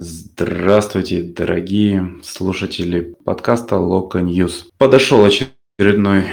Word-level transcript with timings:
Здравствуйте, 0.00 1.24
дорогие 1.24 2.18
слушатели 2.22 3.16
подкаста 3.24 3.78
Loko 3.78 4.20
News. 4.20 4.68
Подошел 4.78 5.24
очередной 5.24 6.26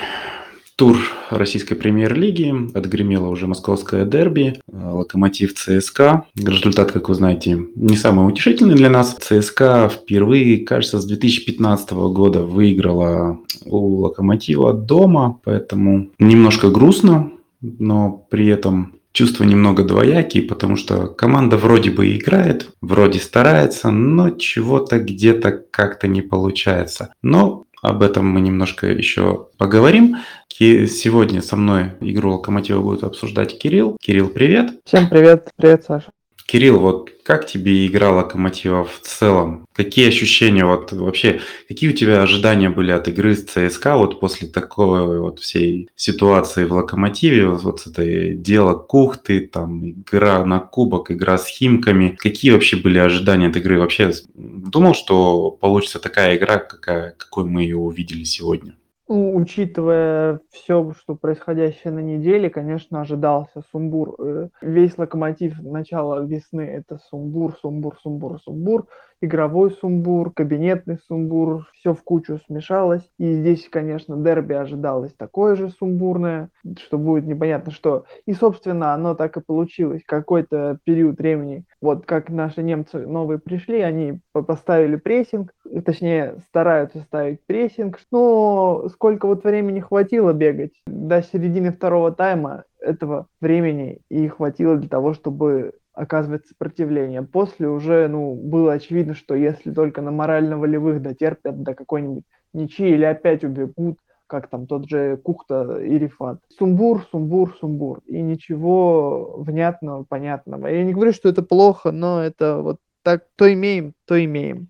тур 0.76 0.98
российской 1.32 1.74
премьер-лиги. 1.74 2.54
Отгремело 2.78 3.28
уже 3.28 3.48
московское 3.48 4.06
дерби. 4.06 4.62
Локомотив 4.72 5.56
ЦСКА. 5.56 6.26
Результат, 6.36 6.92
как 6.92 7.10
вы 7.10 7.16
знаете, 7.16 7.60
не 7.76 7.98
самый 7.98 8.28
утешительный 8.28 8.76
для 8.76 8.92
нас. 8.92 9.18
ЦСКА 9.20 9.90
впервые, 9.92 10.60
кажется, 10.60 11.02
с 11.02 11.06
2015 11.06 11.92
года 11.92 12.44
выиграла 12.44 13.40
у 13.66 14.02
Локомотива 14.02 14.74
дома. 14.74 15.40
Поэтому 15.44 16.12
немножко 16.20 16.70
грустно, 16.70 17.32
но 17.62 18.28
при 18.30 18.46
этом 18.46 18.94
чувства 19.16 19.46
немного 19.46 19.84
двоякие, 19.84 20.44
потому 20.44 20.76
что 20.76 21.08
команда 21.08 21.58
вроде 21.58 21.90
бы 21.90 22.16
играет, 22.16 22.70
вроде 22.82 23.20
старается, 23.20 23.90
но 23.90 24.30
чего-то 24.32 25.00
где-то 25.00 25.64
как-то 25.72 26.08
не 26.08 26.22
получается. 26.22 27.14
Но 27.24 27.64
об 27.82 28.04
этом 28.04 28.28
мы 28.28 28.42
немножко 28.42 28.88
еще 28.88 29.48
поговорим. 29.58 30.18
Сегодня 30.50 31.42
со 31.42 31.56
мной 31.56 31.94
игру 32.02 32.34
Локомотива 32.34 32.82
будет 32.82 33.04
обсуждать 33.04 33.58
Кирилл. 33.58 33.98
Кирилл, 34.02 34.28
привет. 34.28 34.72
Всем 34.86 35.10
привет. 35.10 35.50
Привет, 35.56 35.86
Саша. 35.88 36.12
Кирилл, 36.48 36.80
вот 36.80 37.10
как 37.24 37.48
тебе 37.48 37.88
игра 37.88 38.12
Локомотива 38.12 38.86
в 38.86 39.00
целом? 39.02 39.66
Какие 39.74 40.10
ощущения, 40.10 40.64
вот 40.64 40.92
вообще, 40.92 41.42
какие 41.68 41.90
у 41.90 41.94
тебя 41.94 42.22
ожидания 42.22 42.70
были 42.70 42.92
от 42.92 43.08
игры 43.08 43.36
с 43.36 43.44
ЦСКА 43.44 43.98
вот 43.98 44.20
после 44.20 44.48
такой 44.48 45.20
вот 45.20 45.40
всей 45.40 45.90
ситуации 45.96 46.66
в 46.66 46.74
Локомотиве, 46.74 47.48
вот 47.48 47.82
с 47.82 47.88
этой 47.88 48.36
дело 48.36 48.76
Кухты, 48.76 49.42
там 49.42 49.90
игра 49.90 50.46
на 50.46 50.60
кубок, 50.60 51.10
игра 51.10 51.40
с 51.40 51.48
Химками. 51.48 52.16
Какие 52.20 52.52
вообще 52.52 52.78
были 52.78 53.00
ожидания 53.00 53.48
от 53.48 53.58
игры? 53.58 53.80
Вообще 53.80 54.12
думал, 54.36 54.94
что 54.94 55.50
получится 55.50 55.98
такая 55.98 56.38
игра, 56.38 56.60
какая, 56.60 57.16
какой 57.18 57.46
мы 57.46 57.64
ее 57.64 57.78
увидели 57.78 58.24
сегодня? 58.24 58.76
Ну, 59.08 59.36
учитывая 59.36 60.40
все, 60.52 60.92
что 60.94 61.16
происходящее 61.16 61.94
на 61.94 62.00
неделе, 62.00 62.50
конечно, 62.50 63.02
ожидался 63.02 63.62
сумбур. 63.72 64.16
Э, 64.20 64.50
весь 64.62 64.98
локомотив 64.98 65.60
начала 65.62 66.26
весны– 66.26 66.62
это 66.62 66.98
сумбур, 67.10 67.56
сумбур, 67.62 68.00
сумбур, 68.02 68.42
сумбур 68.42 68.88
игровой 69.26 69.72
сумбур, 69.72 70.32
кабинетный 70.32 70.98
сумбур, 71.08 71.68
все 71.74 71.94
в 71.94 72.04
кучу 72.04 72.40
смешалось. 72.46 73.04
И 73.20 73.34
здесь, 73.34 73.68
конечно, 73.70 74.16
дерби 74.18 74.54
ожидалось 74.54 75.14
такое 75.14 75.56
же 75.56 75.70
сумбурное, 75.70 76.50
что 76.78 76.98
будет 76.98 77.26
непонятно 77.26 77.72
что. 77.72 78.06
И, 78.26 78.34
собственно, 78.34 78.94
оно 78.94 79.16
так 79.16 79.38
и 79.38 79.42
получилось. 79.42 80.02
Какой-то 80.06 80.80
период 80.84 81.20
времени, 81.20 81.66
вот 81.82 82.06
как 82.06 82.30
наши 82.30 82.64
немцы 82.64 83.06
новые 83.06 83.40
пришли, 83.40 83.82
они 83.82 84.20
поставили 84.34 84.96
прессинг, 84.96 85.52
точнее, 85.86 86.38
стараются 86.48 87.02
ставить 87.02 87.40
прессинг, 87.46 88.00
но 88.12 88.88
сколько 88.90 89.28
вот 89.28 89.44
времени 89.44 89.80
хватило 89.80 90.34
бегать 90.34 90.72
до 90.88 91.22
середины 91.22 91.72
второго 91.72 92.12
тайма, 92.12 92.64
этого 92.86 93.28
времени 93.42 94.00
и 94.10 94.28
хватило 94.28 94.78
для 94.78 94.88
того, 94.88 95.14
чтобы 95.14 95.74
оказывать 95.96 96.46
сопротивление. 96.46 97.24
После 97.24 97.68
уже 97.68 98.08
ну, 98.08 98.36
было 98.36 98.74
очевидно, 98.74 99.16
что 99.16 99.36
если 99.36 99.72
только 99.72 100.02
на 100.02 100.12
морально-волевых 100.12 101.02
дотерпят 101.02 101.64
до 101.64 101.74
какой-нибудь 101.74 102.24
ничьи 102.54 102.90
или 102.90 103.06
опять 103.06 103.44
убегут, 103.44 103.98
как 104.28 104.50
там 104.50 104.68
тот 104.68 104.90
же 104.90 105.18
Кухта 105.18 105.80
и 105.82 105.98
Рифат. 105.98 106.40
Сумбур, 106.58 107.06
сумбур, 107.12 107.56
сумбур. 107.60 108.02
И 108.06 108.22
ничего 108.22 109.36
внятного, 109.38 110.04
понятного. 110.04 110.68
Я 110.68 110.84
не 110.84 110.94
говорю, 110.94 111.14
что 111.14 111.30
это 111.30 111.44
плохо, 111.44 111.92
но 111.92 112.24
это 112.24 112.58
вот 112.62 112.78
так, 113.04 113.26
то 113.36 113.52
имеем, 113.52 113.94
то 114.08 114.24
имеем. 114.24 114.70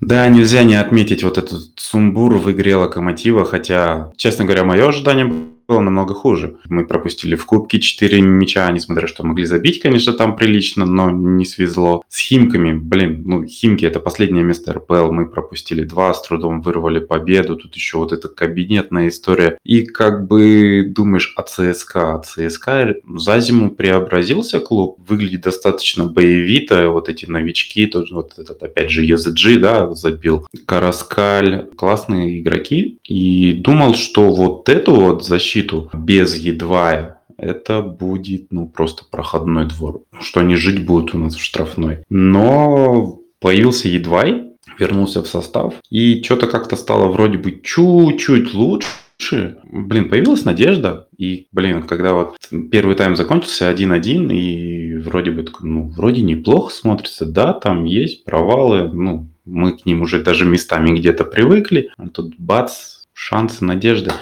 Да, 0.00 0.28
нельзя 0.28 0.64
не 0.64 0.74
отметить 0.74 1.22
вот 1.22 1.38
этот 1.38 1.60
сумбур 1.76 2.36
в 2.38 2.50
игре 2.50 2.76
Локомотива, 2.76 3.44
хотя, 3.44 4.12
честно 4.16 4.44
говоря, 4.44 4.64
мое 4.64 4.88
ожидание 4.88 5.53
было 5.66 5.80
намного 5.80 6.14
хуже. 6.14 6.56
Мы 6.68 6.86
пропустили 6.86 7.34
в 7.34 7.46
Кубке 7.46 7.80
4 7.80 8.20
мяча, 8.20 8.70
несмотря 8.70 9.06
что 9.06 9.24
могли 9.24 9.44
забить, 9.46 9.80
конечно, 9.80 10.12
там 10.12 10.36
прилично, 10.36 10.84
но 10.84 11.10
не 11.10 11.44
свезло. 11.44 12.02
С 12.08 12.18
Химками, 12.18 12.72
блин, 12.72 13.22
ну, 13.24 13.44
Химки 13.44 13.84
это 13.84 14.00
последнее 14.00 14.44
место 14.44 14.72
РПЛ, 14.72 15.10
мы 15.10 15.26
пропустили 15.26 15.84
два, 15.84 16.12
с 16.12 16.22
трудом 16.22 16.60
вырвали 16.60 16.98
победу, 16.98 17.56
тут 17.56 17.74
еще 17.74 17.98
вот 17.98 18.12
эта 18.12 18.28
кабинетная 18.28 19.08
история. 19.08 19.58
И 19.64 19.84
как 19.84 20.26
бы 20.26 20.84
думаешь 20.86 21.32
о 21.36 21.42
ЦСКА, 21.42 22.22
ЦСКА 22.24 22.96
за 23.16 23.40
зиму 23.40 23.70
преобразился 23.70 24.60
клуб, 24.60 24.98
выглядит 25.06 25.42
достаточно 25.42 26.04
боевито, 26.04 26.90
вот 26.90 27.08
эти 27.08 27.26
новички, 27.26 27.86
тот, 27.86 28.10
вот 28.10 28.38
этот 28.38 28.62
опять 28.62 28.90
же 28.90 29.06
EZG, 29.06 29.58
да, 29.58 29.94
забил, 29.94 30.46
Караскаль, 30.66 31.68
классные 31.76 32.40
игроки, 32.40 32.98
и 33.04 33.52
думал, 33.52 33.94
что 33.94 34.30
вот 34.30 34.68
эту 34.68 34.94
вот 34.94 35.24
защиту 35.24 35.53
защиту 35.54 35.90
без 35.92 36.36
едва 36.36 37.18
это 37.36 37.82
будет 37.82 38.52
ну 38.52 38.66
просто 38.66 39.04
проходной 39.10 39.66
двор. 39.66 40.02
Что 40.20 40.40
они 40.40 40.56
жить 40.56 40.84
будут 40.84 41.14
у 41.14 41.18
нас 41.18 41.34
в 41.34 41.42
штрафной. 41.42 42.04
Но 42.08 43.18
появился 43.40 43.88
Едвай, 43.88 44.52
вернулся 44.78 45.22
в 45.22 45.26
состав, 45.26 45.74
и 45.90 46.22
что-то 46.22 46.46
как-то 46.46 46.76
стало 46.76 47.08
вроде 47.08 47.38
бы 47.38 47.60
чуть-чуть 47.62 48.54
лучше. 48.54 49.58
Блин, 49.64 50.08
появилась 50.08 50.44
надежда. 50.44 51.08
И, 51.18 51.46
блин, 51.52 51.82
когда 51.82 52.14
вот 52.14 52.36
первый 52.70 52.96
тайм 52.96 53.16
закончился 53.16 53.70
1-1, 53.70 54.32
и 54.32 54.96
вроде 54.98 55.30
бы, 55.30 55.46
ну, 55.60 55.88
вроде 55.88 56.22
неплохо 56.22 56.72
смотрится. 56.72 57.26
Да, 57.26 57.52
там 57.52 57.84
есть 57.84 58.24
провалы, 58.24 58.88
ну, 58.92 59.28
мы 59.44 59.72
к 59.72 59.86
ним 59.86 60.02
уже 60.02 60.22
даже 60.22 60.44
местами 60.44 60.96
где-то 60.96 61.24
привыкли. 61.24 61.90
А 61.96 62.08
тут 62.08 62.34
бац, 62.38 63.04
шансы, 63.12 63.64
надежда. 63.64 64.14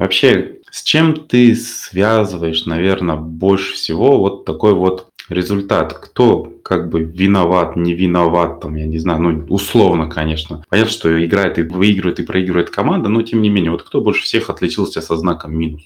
Вообще, 0.00 0.60
с 0.70 0.82
чем 0.82 1.14
ты 1.14 1.54
связываешь, 1.54 2.64
наверное, 2.64 3.16
больше 3.16 3.74
всего 3.74 4.18
вот 4.18 4.46
такой 4.46 4.72
вот 4.72 5.08
результат? 5.28 5.92
Кто 5.92 6.50
как 6.62 6.88
бы 6.88 7.02
виноват, 7.02 7.76
не 7.76 7.92
виноват, 7.92 8.60
там, 8.60 8.76
я 8.76 8.86
не 8.86 8.96
знаю, 8.96 9.20
ну, 9.20 9.44
условно, 9.50 10.08
конечно. 10.08 10.64
Понятно, 10.70 10.90
что 10.90 11.26
играет 11.26 11.58
и 11.58 11.62
выигрывает, 11.64 12.18
и 12.18 12.24
проигрывает 12.24 12.70
команда, 12.70 13.10
но 13.10 13.20
тем 13.20 13.42
не 13.42 13.50
менее, 13.50 13.72
вот 13.72 13.82
кто 13.82 14.00
больше 14.00 14.22
всех 14.22 14.48
отличился 14.48 15.02
со 15.02 15.16
знаком 15.18 15.54
минус? 15.54 15.82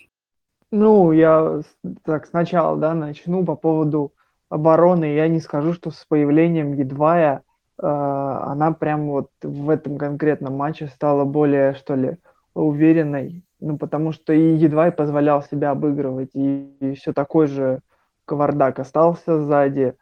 Ну, 0.71 1.11
я 1.11 1.63
так 2.05 2.27
сначала, 2.27 2.77
да, 2.77 2.95
начну 2.95 3.45
по 3.45 3.57
поводу 3.57 4.13
обороны. 4.49 5.07
Я 5.07 5.27
не 5.27 5.41
скажу, 5.41 5.73
что 5.73 5.91
с 5.91 6.05
появлением 6.09 6.75
Едвая 6.75 7.43
э, 7.83 7.85
она 7.85 8.71
прям 8.71 9.09
вот 9.09 9.31
в 9.43 9.71
этом 9.71 9.99
конкретном 9.99 10.55
матче 10.55 10.87
стала 10.87 11.25
более, 11.25 11.75
что 11.75 11.97
ли, 11.97 12.17
уверенной 12.55 13.43
ну, 13.65 13.79
потому 13.79 14.13
что 14.13 14.33
и 14.33 14.57
едва 14.57 14.89
и 14.89 14.97
позволял 14.97 15.43
себя 15.43 15.71
обыгрывать, 15.71 16.31
и, 16.35 16.71
и 16.81 16.95
все 16.95 17.15
такой 17.15 17.47
же 17.47 17.81
кавардак 18.27 18.79
остался 18.79 19.41
сзади. 19.41 19.95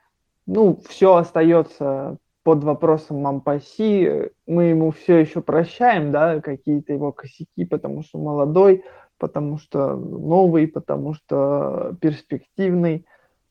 Ну, 0.47 0.81
все 0.89 1.15
остается 1.15 2.19
под 2.43 2.65
вопросом 2.65 3.23
Мампаси. 3.23 4.31
Мы 4.49 4.65
ему 4.65 4.91
все 4.91 5.19
еще 5.19 5.43
прощаем, 5.43 6.11
да, 6.11 6.41
какие-то 6.41 6.93
его 6.93 7.13
косяки, 7.13 7.65
потому 7.65 8.03
что 8.03 8.19
молодой, 8.19 8.85
потому 9.19 9.59
что 9.59 9.95
новый, 9.95 10.67
потому 10.67 11.15
что 11.15 11.97
перспективный. 12.01 13.07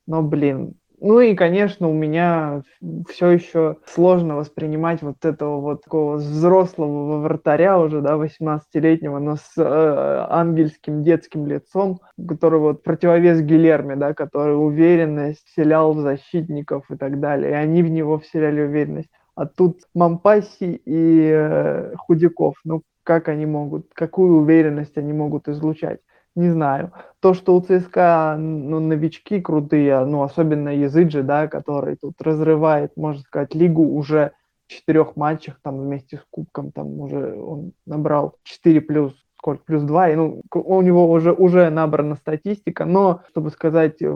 Но, 0.07 0.21
блин, 0.21 0.73
ну 1.01 1.19
и, 1.19 1.33
конечно, 1.33 1.89
у 1.89 1.93
меня 1.93 2.61
все 3.09 3.31
еще 3.31 3.77
сложно 3.87 4.35
воспринимать 4.35 5.01
вот 5.01 5.25
этого 5.25 5.59
вот 5.59 5.83
такого 5.83 6.17
взрослого 6.17 7.17
вратаря 7.21 7.79
уже, 7.79 8.01
да, 8.01 8.17
18-летнего, 8.17 9.17
но 9.17 9.35
с 9.35 9.57
э, 9.57 10.25
ангельским 10.29 11.03
детским 11.03 11.47
лицом, 11.47 12.01
который 12.27 12.59
вот 12.59 12.83
противовес 12.83 13.41
Гилерме, 13.41 13.95
да, 13.95 14.13
который 14.13 14.53
уверенность 14.55 15.43
вселял 15.47 15.93
в 15.93 16.01
защитников 16.01 16.85
и 16.91 16.95
так 16.95 17.19
далее, 17.19 17.49
и 17.49 17.55
они 17.55 17.81
в 17.81 17.89
него 17.89 18.19
вселяли 18.19 18.61
уверенность. 18.61 19.09
А 19.33 19.47
тут 19.47 19.79
Мампаси 19.95 20.81
и 20.85 21.31
э, 21.33 21.95
Худяков, 21.97 22.57
ну 22.63 22.83
как 23.03 23.27
они 23.27 23.47
могут, 23.47 23.87
какую 23.95 24.41
уверенность 24.41 24.95
они 24.97 25.13
могут 25.13 25.47
излучать? 25.47 25.99
Не 26.35 26.49
знаю. 26.49 26.91
То, 27.19 27.33
что 27.33 27.55
у 27.55 27.61
ЦСКА 27.61 28.35
ну, 28.39 28.79
новички 28.79 29.41
крутые, 29.41 30.05
ну, 30.05 30.23
особенно 30.23 30.69
Языджи, 30.69 31.23
да, 31.23 31.47
который 31.47 31.95
тут 31.97 32.21
разрывает, 32.21 32.95
можно 32.95 33.21
сказать, 33.21 33.53
лигу 33.53 33.83
уже 33.83 34.31
в 34.67 34.71
четырех 34.71 35.15
матчах, 35.15 35.59
там, 35.61 35.79
вместе 35.79 36.17
с 36.17 36.21
Кубком, 36.29 36.71
там, 36.71 36.99
уже 36.99 37.35
он 37.35 37.73
набрал 37.85 38.37
4 38.43 38.81
плюс, 38.81 39.13
сколько, 39.37 39.63
плюс 39.65 39.83
2, 39.83 40.09
и, 40.09 40.15
ну, 40.15 40.41
у 40.53 40.81
него 40.81 41.11
уже, 41.11 41.33
уже 41.33 41.69
набрана 41.69 42.15
статистика, 42.15 42.85
но, 42.85 43.21
чтобы 43.29 43.49
сказать 43.49 44.01
э, 44.01 44.15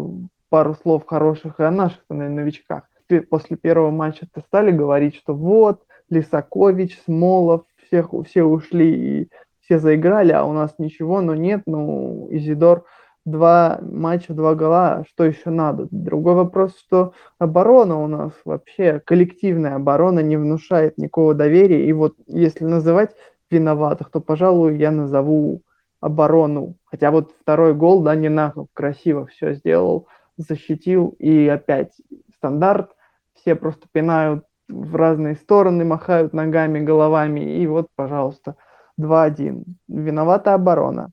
пару 0.50 0.76
слов 0.76 1.06
хороших 1.06 1.60
и 1.60 1.64
о 1.64 1.72
наших 1.72 2.02
наверное, 2.10 2.44
новичках, 2.44 2.84
после 3.30 3.58
первого 3.58 3.92
матча-то 3.92 4.42
стали 4.42 4.72
говорить, 4.72 5.16
что 5.16 5.34
вот, 5.34 5.84
Лисакович, 6.10 7.00
Смолов, 7.06 7.64
всех, 7.88 8.10
все 8.26 8.44
ушли, 8.44 9.22
и 9.22 9.30
все 9.66 9.80
заиграли, 9.80 10.32
а 10.32 10.46
у 10.46 10.54
нас 10.54 10.76
ничего, 10.78 11.22
но 11.22 11.36
нет, 11.36 11.64
ну, 11.66 12.28
Изидор 12.32 12.86
два 13.26 13.80
матча, 13.82 14.34
два 14.34 14.54
гола, 14.54 15.04
что 15.10 15.26
еще 15.26 15.50
надо? 15.50 15.88
Другой 15.90 16.36
вопрос, 16.36 16.78
что 16.78 17.14
оборона 17.40 18.02
у 18.02 18.08
нас 18.08 18.32
вообще, 18.46 19.02
коллективная 19.04 19.76
оборона 19.76 20.20
не 20.20 20.38
внушает 20.38 20.98
никакого 20.98 21.34
доверия. 21.34 21.88
И 21.88 21.94
вот 21.94 22.16
если 22.28 22.66
называть 22.66 23.16
виноватых, 23.50 24.12
то, 24.12 24.22
пожалуй, 24.22 24.78
я 24.78 24.92
назову 24.92 25.64
оборону. 26.02 26.76
Хотя 26.86 27.10
вот 27.10 27.32
второй 27.42 27.74
гол, 27.74 28.04
да, 28.04 28.16
Нинахов 28.16 28.68
красиво 28.74 29.26
все 29.26 29.54
сделал, 29.54 30.08
защитил, 30.38 31.16
и 31.18 31.48
опять 31.48 31.94
стандарт, 32.36 32.92
все 33.34 33.56
просто 33.56 33.88
пинают 33.92 34.46
в 34.68 34.96
разные 34.96 35.36
стороны, 35.36 35.86
махают 35.86 36.34
ногами, 36.34 36.80
головами, 36.80 37.40
и 37.40 37.68
вот, 37.68 37.88
пожалуйста, 37.96 38.56
2-1. 39.00 39.64
Виновата 39.88 40.54
оборона. 40.54 41.12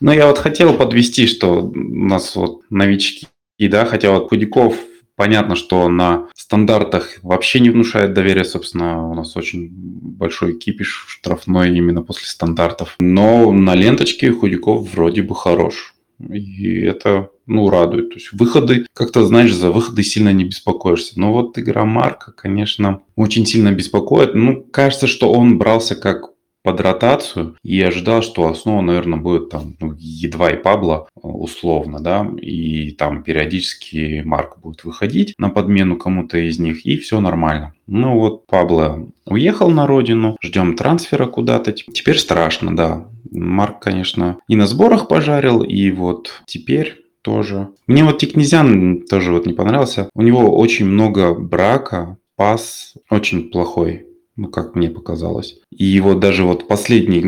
Ну, 0.00 0.12
я 0.12 0.26
вот 0.26 0.38
хотел 0.38 0.74
подвести, 0.74 1.26
что 1.26 1.62
у 1.62 1.72
нас 1.74 2.36
вот 2.36 2.62
новички, 2.70 3.28
да, 3.58 3.84
хотя 3.86 4.10
вот 4.10 4.28
Худяков, 4.28 4.76
понятно, 5.16 5.54
что 5.56 5.88
на 5.88 6.28
стандартах 6.34 7.18
вообще 7.22 7.60
не 7.60 7.70
внушает 7.70 8.12
доверия, 8.12 8.44
собственно, 8.44 9.08
у 9.08 9.14
нас 9.14 9.36
очень 9.36 9.70
большой 9.70 10.58
кипиш 10.58 11.06
штрафной 11.08 11.76
именно 11.76 12.02
после 12.02 12.26
стандартов. 12.26 12.96
Но 12.98 13.52
на 13.52 13.74
ленточке 13.74 14.30
Худяков 14.32 14.92
вроде 14.92 15.22
бы 15.22 15.34
хорош. 15.34 15.94
И 16.30 16.80
это, 16.80 17.30
ну, 17.46 17.70
радует. 17.70 18.10
То 18.10 18.14
есть 18.16 18.32
выходы, 18.32 18.86
как-то, 18.92 19.24
знаешь, 19.26 19.54
за 19.54 19.70
выходы 19.70 20.02
сильно 20.02 20.32
не 20.32 20.44
беспокоишься. 20.44 21.18
Но 21.18 21.32
вот 21.32 21.58
игра 21.58 21.84
Марка, 21.84 22.32
конечно, 22.32 23.02
очень 23.16 23.46
сильно 23.46 23.72
беспокоит. 23.72 24.34
Ну, 24.34 24.62
кажется, 24.62 25.06
что 25.06 25.32
он 25.32 25.58
брался 25.58 25.96
как 25.96 26.33
под 26.64 26.80
ротацию 26.80 27.56
и 27.62 27.80
ожидал, 27.82 28.22
что 28.22 28.48
основа, 28.48 28.80
наверное, 28.80 29.18
будет 29.18 29.50
там 29.50 29.76
ну, 29.80 29.94
едва 29.98 30.50
и 30.50 30.56
Пабло 30.56 31.08
условно, 31.14 32.00
да, 32.00 32.26
и 32.40 32.90
там 32.92 33.22
периодически 33.22 34.22
Марк 34.24 34.58
будет 34.60 34.82
выходить 34.82 35.34
на 35.38 35.50
подмену 35.50 35.96
кому-то 35.96 36.38
из 36.38 36.58
них, 36.58 36.86
и 36.86 36.96
все 36.96 37.20
нормально. 37.20 37.74
Ну 37.86 38.18
вот 38.18 38.46
Пабло 38.46 39.06
уехал 39.26 39.70
на 39.70 39.86
родину, 39.86 40.38
ждем 40.42 40.74
трансфера 40.74 41.26
куда-то. 41.26 41.72
Теперь 41.72 42.18
страшно, 42.18 42.74
да. 42.74 43.08
Марк, 43.30 43.80
конечно, 43.80 44.38
и 44.48 44.56
на 44.56 44.66
сборах 44.66 45.06
пожарил, 45.06 45.62
и 45.62 45.90
вот 45.90 46.42
теперь 46.46 47.04
тоже. 47.20 47.68
Мне 47.86 48.04
вот 48.04 48.18
Тикнезян 48.18 49.02
тоже 49.06 49.32
вот 49.32 49.44
не 49.44 49.52
понравился. 49.52 50.08
У 50.14 50.22
него 50.22 50.56
очень 50.56 50.86
много 50.86 51.34
брака, 51.34 52.16
пас 52.36 52.94
очень 53.10 53.50
плохой 53.50 54.06
ну, 54.36 54.48
как 54.48 54.74
мне 54.74 54.90
показалось. 54.90 55.60
И 55.70 56.00
вот 56.00 56.20
даже 56.20 56.44
вот 56.44 56.66
последний 56.66 57.22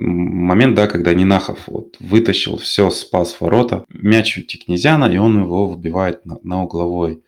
момент, 0.00 0.74
да, 0.74 0.86
когда 0.86 1.14
Нинахов 1.14 1.60
вот 1.66 1.96
вытащил 2.00 2.56
все, 2.56 2.90
спас 2.90 3.36
ворота, 3.40 3.84
мяч 3.88 4.38
у 4.38 4.42
Тикнезяна, 4.42 5.06
и 5.06 5.18
он 5.18 5.40
его 5.40 5.68
выбивает 5.68 6.26
на, 6.26 6.38
на 6.42 6.64
угловой. 6.64 7.22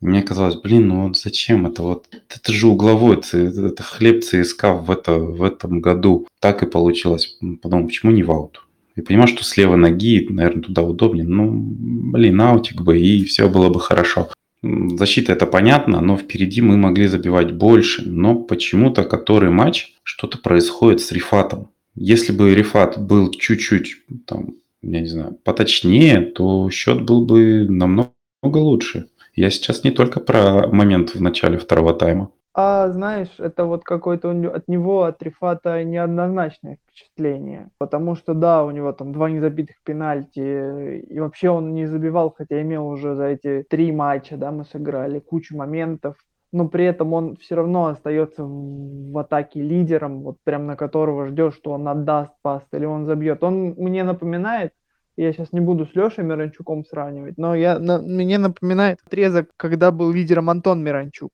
И 0.00 0.06
мне 0.06 0.22
казалось, 0.22 0.56
блин, 0.56 0.88
ну 0.88 1.06
вот 1.06 1.16
зачем 1.16 1.66
это 1.66 1.82
вот, 1.82 2.08
это 2.10 2.52
же 2.52 2.66
угловой, 2.66 3.18
это, 3.18 3.38
это 3.38 3.82
хлеб 3.82 4.24
ЦСКА 4.24 4.74
в, 4.74 4.90
это, 4.90 5.16
в 5.18 5.42
этом 5.42 5.80
году. 5.80 6.26
Так 6.40 6.62
и 6.62 6.66
получилось. 6.66 7.38
Подумал, 7.62 7.86
почему 7.86 8.10
не 8.10 8.24
в 8.24 8.30
аут? 8.32 8.66
И 8.96 9.00
понимаю, 9.00 9.28
что 9.28 9.44
с 9.44 9.56
левой 9.56 9.78
ноги, 9.78 10.26
наверное, 10.28 10.64
туда 10.64 10.82
удобнее. 10.82 11.24
Ну, 11.24 11.50
блин, 11.50 12.40
аутик 12.40 12.82
бы, 12.82 13.00
и 13.00 13.24
все 13.24 13.48
было 13.48 13.68
бы 13.70 13.80
хорошо. 13.80 14.28
Защита 14.62 15.32
это 15.32 15.46
понятно, 15.46 16.00
но 16.00 16.16
впереди 16.16 16.60
мы 16.60 16.76
могли 16.76 17.08
забивать 17.08 17.52
больше. 17.52 18.02
Но 18.08 18.36
почему-то 18.36 19.04
который 19.04 19.50
матч 19.50 19.94
что-то 20.04 20.38
происходит 20.38 21.00
с 21.00 21.10
Рифатом. 21.10 21.70
Если 21.94 22.32
бы 22.32 22.54
Рифат 22.54 22.98
был 22.98 23.30
чуть-чуть, 23.30 23.96
там, 24.26 24.54
я 24.82 25.00
не 25.00 25.08
знаю, 25.08 25.38
поточнее, 25.44 26.20
то 26.20 26.70
счет 26.70 27.02
был 27.02 27.26
бы 27.26 27.66
намного 27.68 28.12
лучше. 28.42 29.08
Я 29.34 29.50
сейчас 29.50 29.84
не 29.84 29.90
только 29.90 30.20
про 30.20 30.68
момент 30.68 31.14
в 31.14 31.20
начале 31.20 31.58
второго 31.58 31.94
тайма. 31.94 32.30
А 32.54 32.90
знаешь, 32.90 33.30
это 33.38 33.64
вот 33.64 33.82
какое-то 33.82 34.30
от 34.54 34.68
него, 34.68 35.04
от 35.04 35.22
Рифата 35.22 35.82
неоднозначное 35.84 36.76
впечатление. 36.76 37.70
Потому 37.78 38.14
что, 38.14 38.34
да, 38.34 38.64
у 38.64 38.70
него 38.70 38.92
там 38.92 39.12
два 39.12 39.30
незабитых 39.30 39.76
пенальти, 39.82 41.00
и 41.00 41.18
вообще 41.18 41.48
он 41.48 41.72
не 41.72 41.86
забивал, 41.86 42.34
хотя 42.36 42.60
имел 42.60 42.86
уже 42.88 43.14
за 43.14 43.24
эти 43.24 43.64
три 43.70 43.90
матча, 43.90 44.36
да, 44.36 44.52
мы 44.52 44.66
сыграли 44.66 45.18
кучу 45.18 45.56
моментов. 45.56 46.16
Но 46.52 46.68
при 46.68 46.84
этом 46.84 47.14
он 47.14 47.36
все 47.36 47.54
равно 47.54 47.86
остается 47.86 48.44
в 48.44 49.16
атаке 49.16 49.62
лидером, 49.62 50.22
вот 50.22 50.36
прям 50.44 50.66
на 50.66 50.76
которого 50.76 51.28
ждешь, 51.28 51.54
что 51.54 51.70
он 51.70 51.88
отдаст 51.88 52.34
пас 52.42 52.62
или 52.72 52.84
он 52.84 53.06
забьет. 53.06 53.42
Он 53.42 53.74
мне 53.78 54.04
напоминает, 54.04 54.74
я 55.16 55.32
сейчас 55.32 55.52
не 55.52 55.60
буду 55.60 55.86
с 55.86 55.94
Лешей 55.94 56.24
Миранчуком 56.24 56.84
сравнивать, 56.84 57.38
но 57.38 57.54
я, 57.54 57.78
на, 57.78 58.02
мне 58.02 58.36
напоминает 58.36 58.98
отрезок, 59.06 59.48
когда 59.56 59.90
был 59.90 60.12
лидером 60.12 60.50
Антон 60.50 60.84
Миранчук 60.84 61.30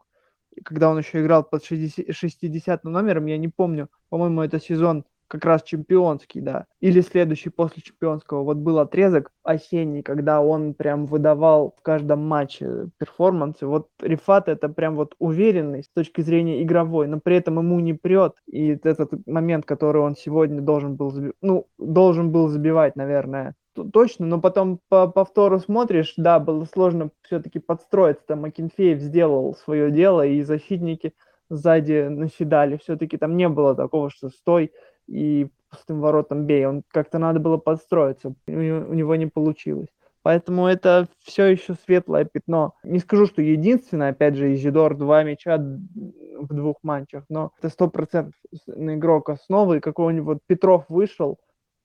когда 0.65 0.91
он 0.91 0.99
еще 0.99 1.21
играл 1.21 1.45
под 1.45 1.65
60, 1.65 2.15
60 2.15 2.85
номером, 2.85 3.27
я 3.27 3.39
не 3.39 3.49
помню, 3.49 3.89
по-моему, 4.09 4.43
это 4.43 4.61
сезон 4.61 5.05
как 5.29 5.45
раз 5.45 5.63
чемпионский, 5.63 6.41
да, 6.41 6.65
или 6.81 7.01
следующий 7.03 7.51
после 7.51 7.83
чемпионского. 7.83 8.43
Вот 8.43 8.57
был 8.57 8.79
отрезок 8.79 9.31
осенний, 9.45 10.03
когда 10.03 10.41
он 10.41 10.75
прям 10.75 11.07
выдавал 11.07 11.75
в 11.79 11.83
каждом 11.83 12.27
матче 12.27 12.89
перформансы. 12.99 13.67
Вот 13.67 13.89
Рифат 14.01 14.49
это 14.49 14.69
прям 14.69 14.97
вот 14.97 15.15
уверенность 15.19 15.89
с 15.91 15.93
точки 15.93 16.23
зрения 16.23 16.63
игровой, 16.63 17.07
но 17.07 17.21
при 17.21 17.37
этом 17.37 17.59
ему 17.59 17.79
не 17.81 17.93
прет. 17.93 18.35
И 18.47 18.79
этот 18.83 19.13
момент, 19.27 19.67
который 19.67 20.03
он 20.03 20.17
сегодня 20.17 20.63
должен 20.63 20.97
был, 20.97 21.13
ну, 21.43 21.67
должен 21.79 22.33
был 22.33 22.49
забивать, 22.49 22.97
наверное, 22.97 23.55
точно, 23.75 24.27
но 24.27 24.41
потом 24.41 24.81
по 24.89 25.09
повтору 25.09 25.59
смотришь, 25.59 26.15
да, 26.17 26.39
было 26.39 26.65
сложно 26.65 27.11
все-таки 27.23 27.59
подстроиться, 27.59 28.25
там 28.27 28.45
Акинфеев 28.45 29.01
сделал 29.01 29.55
свое 29.55 29.91
дело, 29.91 30.27
и 30.27 30.43
защитники 30.43 31.15
сзади 31.51 32.09
наседали, 32.09 32.77
все-таки 32.77 33.17
там 33.17 33.37
не 33.37 33.49
было 33.49 33.75
такого, 33.75 34.11
что 34.11 34.29
стой 34.29 34.73
и 35.07 35.49
пустым 35.71 36.01
воротом 36.01 36.47
бей, 36.47 36.67
он 36.67 36.83
как-то 36.89 37.19
надо 37.19 37.41
было 37.41 37.57
подстроиться, 37.57 38.35
у 38.47 38.51
него 38.51 39.17
не 39.17 39.27
получилось. 39.27 39.89
Поэтому 40.23 40.67
это 40.67 41.09
все 41.21 41.47
еще 41.47 41.75
светлое 41.87 42.25
пятно. 42.25 42.75
Не 42.83 42.99
скажу, 42.99 43.27
что 43.27 43.41
единственное, 43.41 44.11
опять 44.11 44.35
же, 44.35 44.53
Изидор 44.53 44.95
два 44.95 45.23
мяча 45.23 45.57
в 45.57 46.55
двух 46.55 46.77
матчах, 46.83 47.25
но 47.29 47.53
это 47.59 47.71
сто 47.71 47.89
процентов 47.89 48.35
игрок 48.67 49.31
основы. 49.31 49.81
Какой-нибудь 49.81 50.41
Петров 50.47 50.85
вышел, 50.89 51.39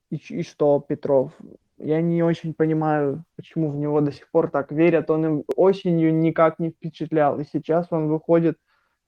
и, 0.09 0.15
и 0.15 0.43
что 0.43 0.83
Петров? 0.85 1.31
Я 1.77 2.01
не 2.01 2.23
очень 2.23 2.53
понимаю, 2.53 3.23
почему 3.35 3.69
в 3.71 3.75
него 3.75 4.01
до 4.01 4.11
сих 4.11 4.29
пор 4.31 4.49
так 4.49 4.71
верят. 4.71 5.09
Он 5.09 5.25
им 5.25 5.43
осенью 5.55 6.13
никак 6.13 6.59
не 6.59 6.69
впечатлял, 6.69 7.39
и 7.39 7.45
сейчас 7.45 7.87
он 7.91 8.07
выходит 8.07 8.57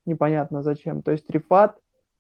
непонятно 0.06 0.64
зачем. 0.64 1.02
То 1.02 1.12
есть 1.12 1.30
Рифат 1.30 1.78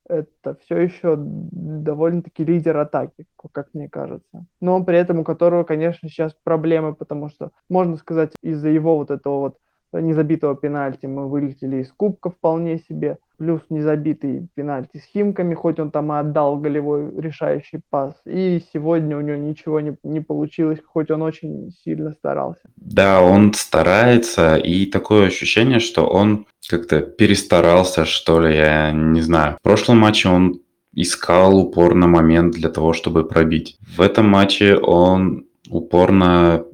это 0.07 0.55
все 0.61 0.77
еще 0.77 1.15
довольно-таки 1.17 2.45
лидер 2.45 2.77
атаки, 2.77 3.25
как 3.51 3.69
мне 3.73 3.89
кажется. 3.89 4.45
Но 4.61 4.83
при 4.83 4.97
этом 4.97 5.19
у 5.19 5.23
которого, 5.23 5.63
конечно, 5.63 6.09
сейчас 6.09 6.35
проблемы, 6.43 6.93
потому 6.93 7.29
что, 7.29 7.51
можно 7.69 7.97
сказать, 7.97 8.33
из-за 8.43 8.69
его 8.69 8.97
вот 8.97 9.09
этого 9.09 9.39
вот 9.39 9.57
незабитого 9.99 10.55
пенальти 10.55 11.05
мы 11.05 11.29
вылетели 11.29 11.77
из 11.77 11.91
кубка 11.91 12.29
вполне 12.29 12.79
себе 12.79 13.17
плюс 13.37 13.61
незабитый 13.69 14.47
пенальти 14.55 14.97
с 14.97 15.03
Химками, 15.11 15.53
хоть 15.55 15.79
он 15.79 15.91
там 15.91 16.11
и 16.13 16.17
отдал 16.17 16.57
голевой 16.57 17.11
решающий 17.17 17.81
пас. 17.89 18.15
И 18.25 18.61
сегодня 18.73 19.17
у 19.17 19.21
него 19.21 19.37
ничего 19.37 19.79
не, 19.79 19.95
не 20.03 20.21
получилось, 20.21 20.79
хоть 20.85 21.11
он 21.11 21.21
очень 21.21 21.71
сильно 21.83 22.11
старался. 22.11 22.61
Да, 22.77 23.21
он 23.21 23.53
старается, 23.53 24.55
и 24.55 24.85
такое 24.85 25.27
ощущение, 25.27 25.79
что 25.79 26.07
он 26.07 26.45
как-то 26.69 27.01
перестарался, 27.01 28.05
что 28.05 28.39
ли, 28.39 28.55
я 28.55 28.91
не 28.91 29.21
знаю. 29.21 29.57
В 29.59 29.63
прошлом 29.63 29.99
матче 29.99 30.29
он 30.29 30.61
искал 30.93 31.57
упорно 31.57 32.07
момент 32.07 32.53
для 32.53 32.69
того, 32.69 32.93
чтобы 32.93 33.27
пробить. 33.27 33.77
В 33.97 34.01
этом 34.01 34.29
матче 34.29 34.77
он 34.77 35.45
упорно 35.69 36.65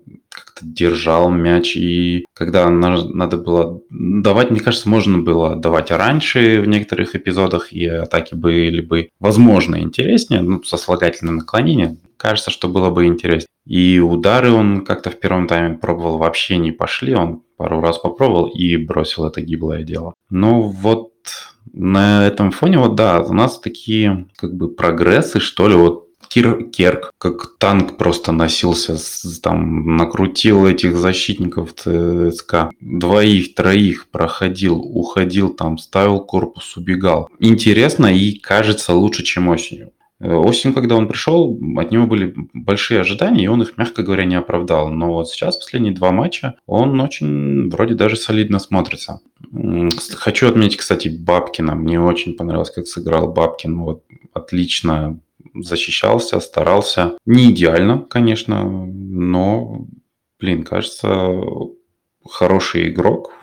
держал 0.62 1.30
мяч, 1.30 1.76
и 1.76 2.26
когда 2.34 2.70
надо 2.70 3.38
было 3.38 3.82
давать, 3.90 4.52
мне 4.52 4.60
кажется, 4.60 4.90
можно 4.90 5.18
было 5.18 5.56
давать 5.56 5.92
раньше 5.92 6.62
в 6.62 6.68
некоторых 6.68 7.16
эпизодах, 7.16 7.74
и 7.74 7.86
атаки 7.86 8.36
были 8.36 8.82
бы, 8.82 9.10
возможно, 9.20 9.80
интереснее, 9.80 10.42
ну, 10.42 10.64
со 10.64 10.78
слагательным 10.78 11.38
наклонением. 11.38 12.00
Кажется, 12.18 12.52
что 12.52 12.68
было 12.68 12.90
бы 12.90 13.06
интереснее. 13.06 13.48
И 13.66 14.00
удары 14.00 14.52
он 14.52 14.86
как-то 14.86 15.10
в 15.10 15.20
первом 15.20 15.48
тайме 15.48 15.78
пробовал 15.78 16.18
вообще 16.18 16.58
не 16.58 16.72
пошли, 16.72 17.14
он 17.14 17.44
пару 17.58 17.80
раз 17.82 18.00
попробовал 18.00 18.48
и 18.48 18.76
бросил 18.78 19.26
это 19.26 19.42
гиблое 19.42 19.84
дело. 19.84 20.14
Но 20.30 20.62
вот 20.62 21.12
на 21.74 22.28
этом 22.28 22.52
фоне, 22.52 22.80
вот 22.80 22.96
да, 22.96 23.22
у 23.22 23.34
нас 23.34 23.60
такие 23.60 24.28
как 24.36 24.54
бы 24.54 24.70
прогрессы, 24.70 25.40
что 25.40 25.68
ли, 25.68 25.76
вот 25.76 26.08
Кир 26.32 26.70
Керк, 26.70 27.12
как 27.18 27.58
танк 27.58 27.98
просто 27.98 28.32
носился, 28.32 28.96
там 29.42 29.98
накрутил 29.98 30.66
этих 30.66 30.96
защитников 30.96 31.74
ЦСКА. 31.76 32.72
Двоих, 32.80 33.54
троих 33.54 34.08
проходил, 34.10 34.78
уходил 34.80 35.54
там, 35.54 35.78
ставил 35.78 36.22
корпус, 36.22 36.78
убегал. 36.78 37.28
Интересно 37.40 38.08
и 38.08 38.32
кажется 38.32 38.94
лучше, 38.94 39.24
чем 39.24 39.50
осенью. 39.50 39.92
Э, 40.22 40.34
осень, 40.34 40.74
когда 40.74 40.96
он 40.96 41.10
пришел, 41.10 41.60
от 41.78 41.92
него 41.92 42.08
были 42.08 42.34
большие 42.54 43.02
ожидания, 43.02 43.44
и 43.44 43.48
он 43.48 43.64
их, 43.64 43.78
мягко 43.78 44.02
говоря, 44.02 44.24
не 44.24 44.36
оправдал. 44.36 44.90
Но 44.90 45.12
вот 45.12 45.28
сейчас, 45.28 45.58
последние 45.58 45.94
два 45.94 46.12
матча, 46.12 46.56
он 46.66 46.98
очень 47.02 47.70
вроде 47.70 47.94
даже 47.96 48.16
солидно 48.16 48.60
смотрится. 48.60 49.20
Хочу 50.16 50.48
отметить, 50.48 50.78
кстати, 50.78 51.10
Бабкина. 51.10 51.76
Мне 51.76 52.00
очень 52.00 52.36
понравилось, 52.38 52.72
как 52.72 52.88
сыграл 52.88 53.34
Бабкин. 53.34 53.78
Вот, 53.80 54.04
отлично 54.34 55.20
защищался, 55.54 56.40
старался. 56.40 57.18
Не 57.26 57.52
идеально, 57.52 58.00
конечно, 58.00 58.64
но, 58.64 59.86
блин, 60.40 60.64
кажется, 60.64 61.34
хороший 62.30 62.90
игрок. 62.90 63.34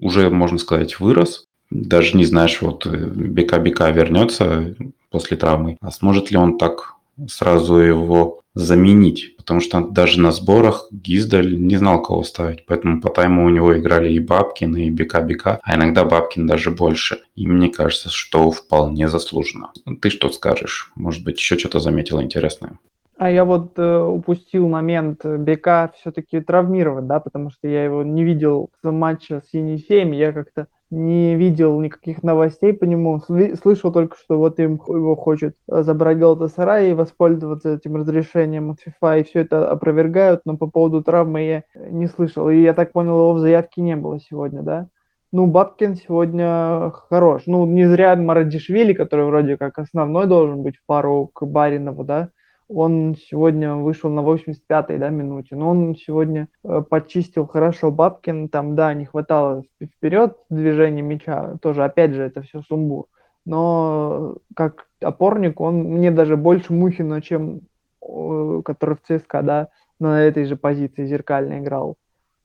Уже, 0.00 0.30
можно 0.30 0.58
сказать, 0.58 1.00
вырос. 1.00 1.44
Даже 1.70 2.16
не 2.16 2.24
знаешь, 2.24 2.60
вот 2.60 2.86
БК-БК 2.86 3.90
вернется 3.90 4.74
после 5.10 5.36
травмы, 5.36 5.76
а 5.80 5.90
сможет 5.90 6.30
ли 6.30 6.36
он 6.36 6.58
так 6.58 6.96
сразу 7.28 7.76
его 7.76 8.40
заменить, 8.54 9.36
потому 9.36 9.60
что 9.60 9.80
даже 9.80 10.20
на 10.20 10.32
сборах 10.32 10.88
Гиздаль 10.90 11.56
не 11.56 11.76
знал, 11.76 12.02
кого 12.02 12.24
ставить, 12.24 12.66
поэтому 12.66 13.00
по 13.00 13.08
тайму 13.10 13.44
у 13.44 13.48
него 13.48 13.78
играли 13.78 14.12
и 14.12 14.18
Бабкин, 14.18 14.76
и 14.76 14.90
Бека-Бека, 14.90 15.60
а 15.62 15.76
иногда 15.76 16.04
Бабкин 16.04 16.46
даже 16.46 16.70
больше. 16.70 17.20
И 17.36 17.46
мне 17.46 17.68
кажется, 17.68 18.10
что 18.10 18.50
вполне 18.50 19.08
заслуженно. 19.08 19.70
Ты 20.00 20.10
что 20.10 20.30
скажешь? 20.30 20.90
Может 20.96 21.24
быть, 21.24 21.38
еще 21.38 21.58
что-то 21.58 21.80
заметил 21.80 22.20
интересное? 22.20 22.78
А 23.16 23.30
я 23.30 23.44
вот 23.44 23.78
э, 23.78 23.98
упустил 23.98 24.66
момент 24.66 25.24
Бека 25.24 25.92
все-таки 26.00 26.40
травмировать, 26.40 27.06
да, 27.06 27.20
потому 27.20 27.50
что 27.50 27.68
я 27.68 27.84
его 27.84 28.02
не 28.02 28.24
видел 28.24 28.70
в 28.82 28.90
матче 28.90 29.42
с 29.46 29.52
Енисеем, 29.52 30.12
я 30.12 30.32
как-то 30.32 30.68
не 30.90 31.36
видел 31.36 31.80
никаких 31.80 32.22
новостей 32.22 32.72
по 32.72 32.84
нему. 32.84 33.20
Слышал 33.20 33.92
только, 33.92 34.16
что 34.16 34.38
вот 34.38 34.58
им 34.58 34.74
его 34.74 35.14
хочет 35.14 35.54
э, 35.70 35.82
забрать 35.82 36.18
Галатасарай 36.18 36.90
и 36.90 36.94
воспользоваться 36.94 37.74
этим 37.74 37.96
разрешением 37.96 38.72
от 38.72 38.78
FIFA, 38.78 39.20
и 39.20 39.24
все 39.24 39.40
это 39.40 39.70
опровергают, 39.70 40.42
но 40.44 40.56
по 40.56 40.66
поводу 40.66 41.02
травмы 41.02 41.42
я 41.42 41.64
не 41.90 42.06
слышал. 42.06 42.50
И 42.50 42.60
я 42.60 42.74
так 42.74 42.92
понял, 42.92 43.18
его 43.18 43.32
в 43.34 43.38
заявке 43.38 43.82
не 43.82 43.96
было 43.96 44.18
сегодня, 44.20 44.62
да? 44.62 44.88
Ну, 45.32 45.46
Бабкин 45.46 45.94
сегодня 45.94 46.90
хорош. 47.08 47.44
Ну, 47.46 47.64
не 47.64 47.86
зря 47.86 48.16
Марадишвили, 48.16 48.92
который 48.92 49.26
вроде 49.26 49.56
как 49.56 49.78
основной 49.78 50.26
должен 50.26 50.62
быть 50.62 50.76
в 50.76 50.84
пару 50.86 51.30
к 51.32 51.46
Баринову, 51.46 52.02
да, 52.02 52.30
он 52.72 53.16
сегодня 53.16 53.74
вышел 53.74 54.10
на 54.10 54.20
85-й 54.20 54.98
да, 54.98 55.08
минуте, 55.10 55.56
но 55.56 55.70
он 55.70 55.96
сегодня 55.96 56.48
э, 56.64 56.82
почистил 56.88 57.46
хорошо 57.46 57.90
Бабкин, 57.90 58.48
там, 58.48 58.76
да, 58.76 58.94
не 58.94 59.06
хватало 59.06 59.64
вперед 59.82 60.36
движения 60.48 61.02
мяча, 61.02 61.56
тоже, 61.60 61.84
опять 61.84 62.12
же, 62.12 62.22
это 62.22 62.42
все 62.42 62.62
сумбур. 62.62 63.06
Но 63.44 64.36
как 64.54 64.86
опорник 65.00 65.60
он 65.60 65.82
мне 65.82 66.10
даже 66.10 66.36
больше 66.36 66.72
Мухина, 66.72 67.20
чем 67.22 67.62
который 68.00 68.96
в 68.96 69.02
ЦСКА, 69.02 69.42
да, 69.42 69.68
на 69.98 70.22
этой 70.22 70.44
же 70.44 70.56
позиции 70.56 71.06
зеркально 71.06 71.58
играл. 71.58 71.96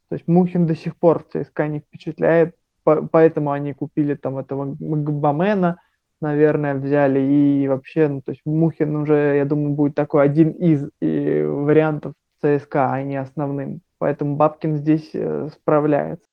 То 0.09 0.15
есть 0.15 0.27
Мухин 0.27 0.65
до 0.65 0.75
сих 0.75 0.95
пор 0.97 1.23
в 1.23 1.27
ЦСКА 1.31 1.67
не 1.67 1.79
впечатляет, 1.79 2.55
поэтому 2.83 3.51
они 3.51 3.73
купили 3.73 4.15
там 4.15 4.37
этого 4.37 4.75
Гбамена, 4.79 5.79
наверное, 6.21 6.75
взяли. 6.75 7.19
И 7.19 7.67
вообще, 7.67 8.07
ну, 8.07 8.21
то 8.21 8.31
есть 8.31 8.41
Мухин 8.45 8.95
уже, 8.95 9.35
я 9.37 9.45
думаю, 9.45 9.75
будет 9.75 9.95
такой 9.95 10.23
один 10.23 10.51
из 10.51 10.89
и 11.01 11.43
вариантов 11.43 12.13
ЦСКА, 12.41 12.91
а 12.91 13.03
не 13.03 13.17
основным. 13.17 13.81
Поэтому 13.97 14.35
Бабкин 14.35 14.77
здесь 14.77 15.09
э, 15.13 15.49
справляется. 15.53 16.27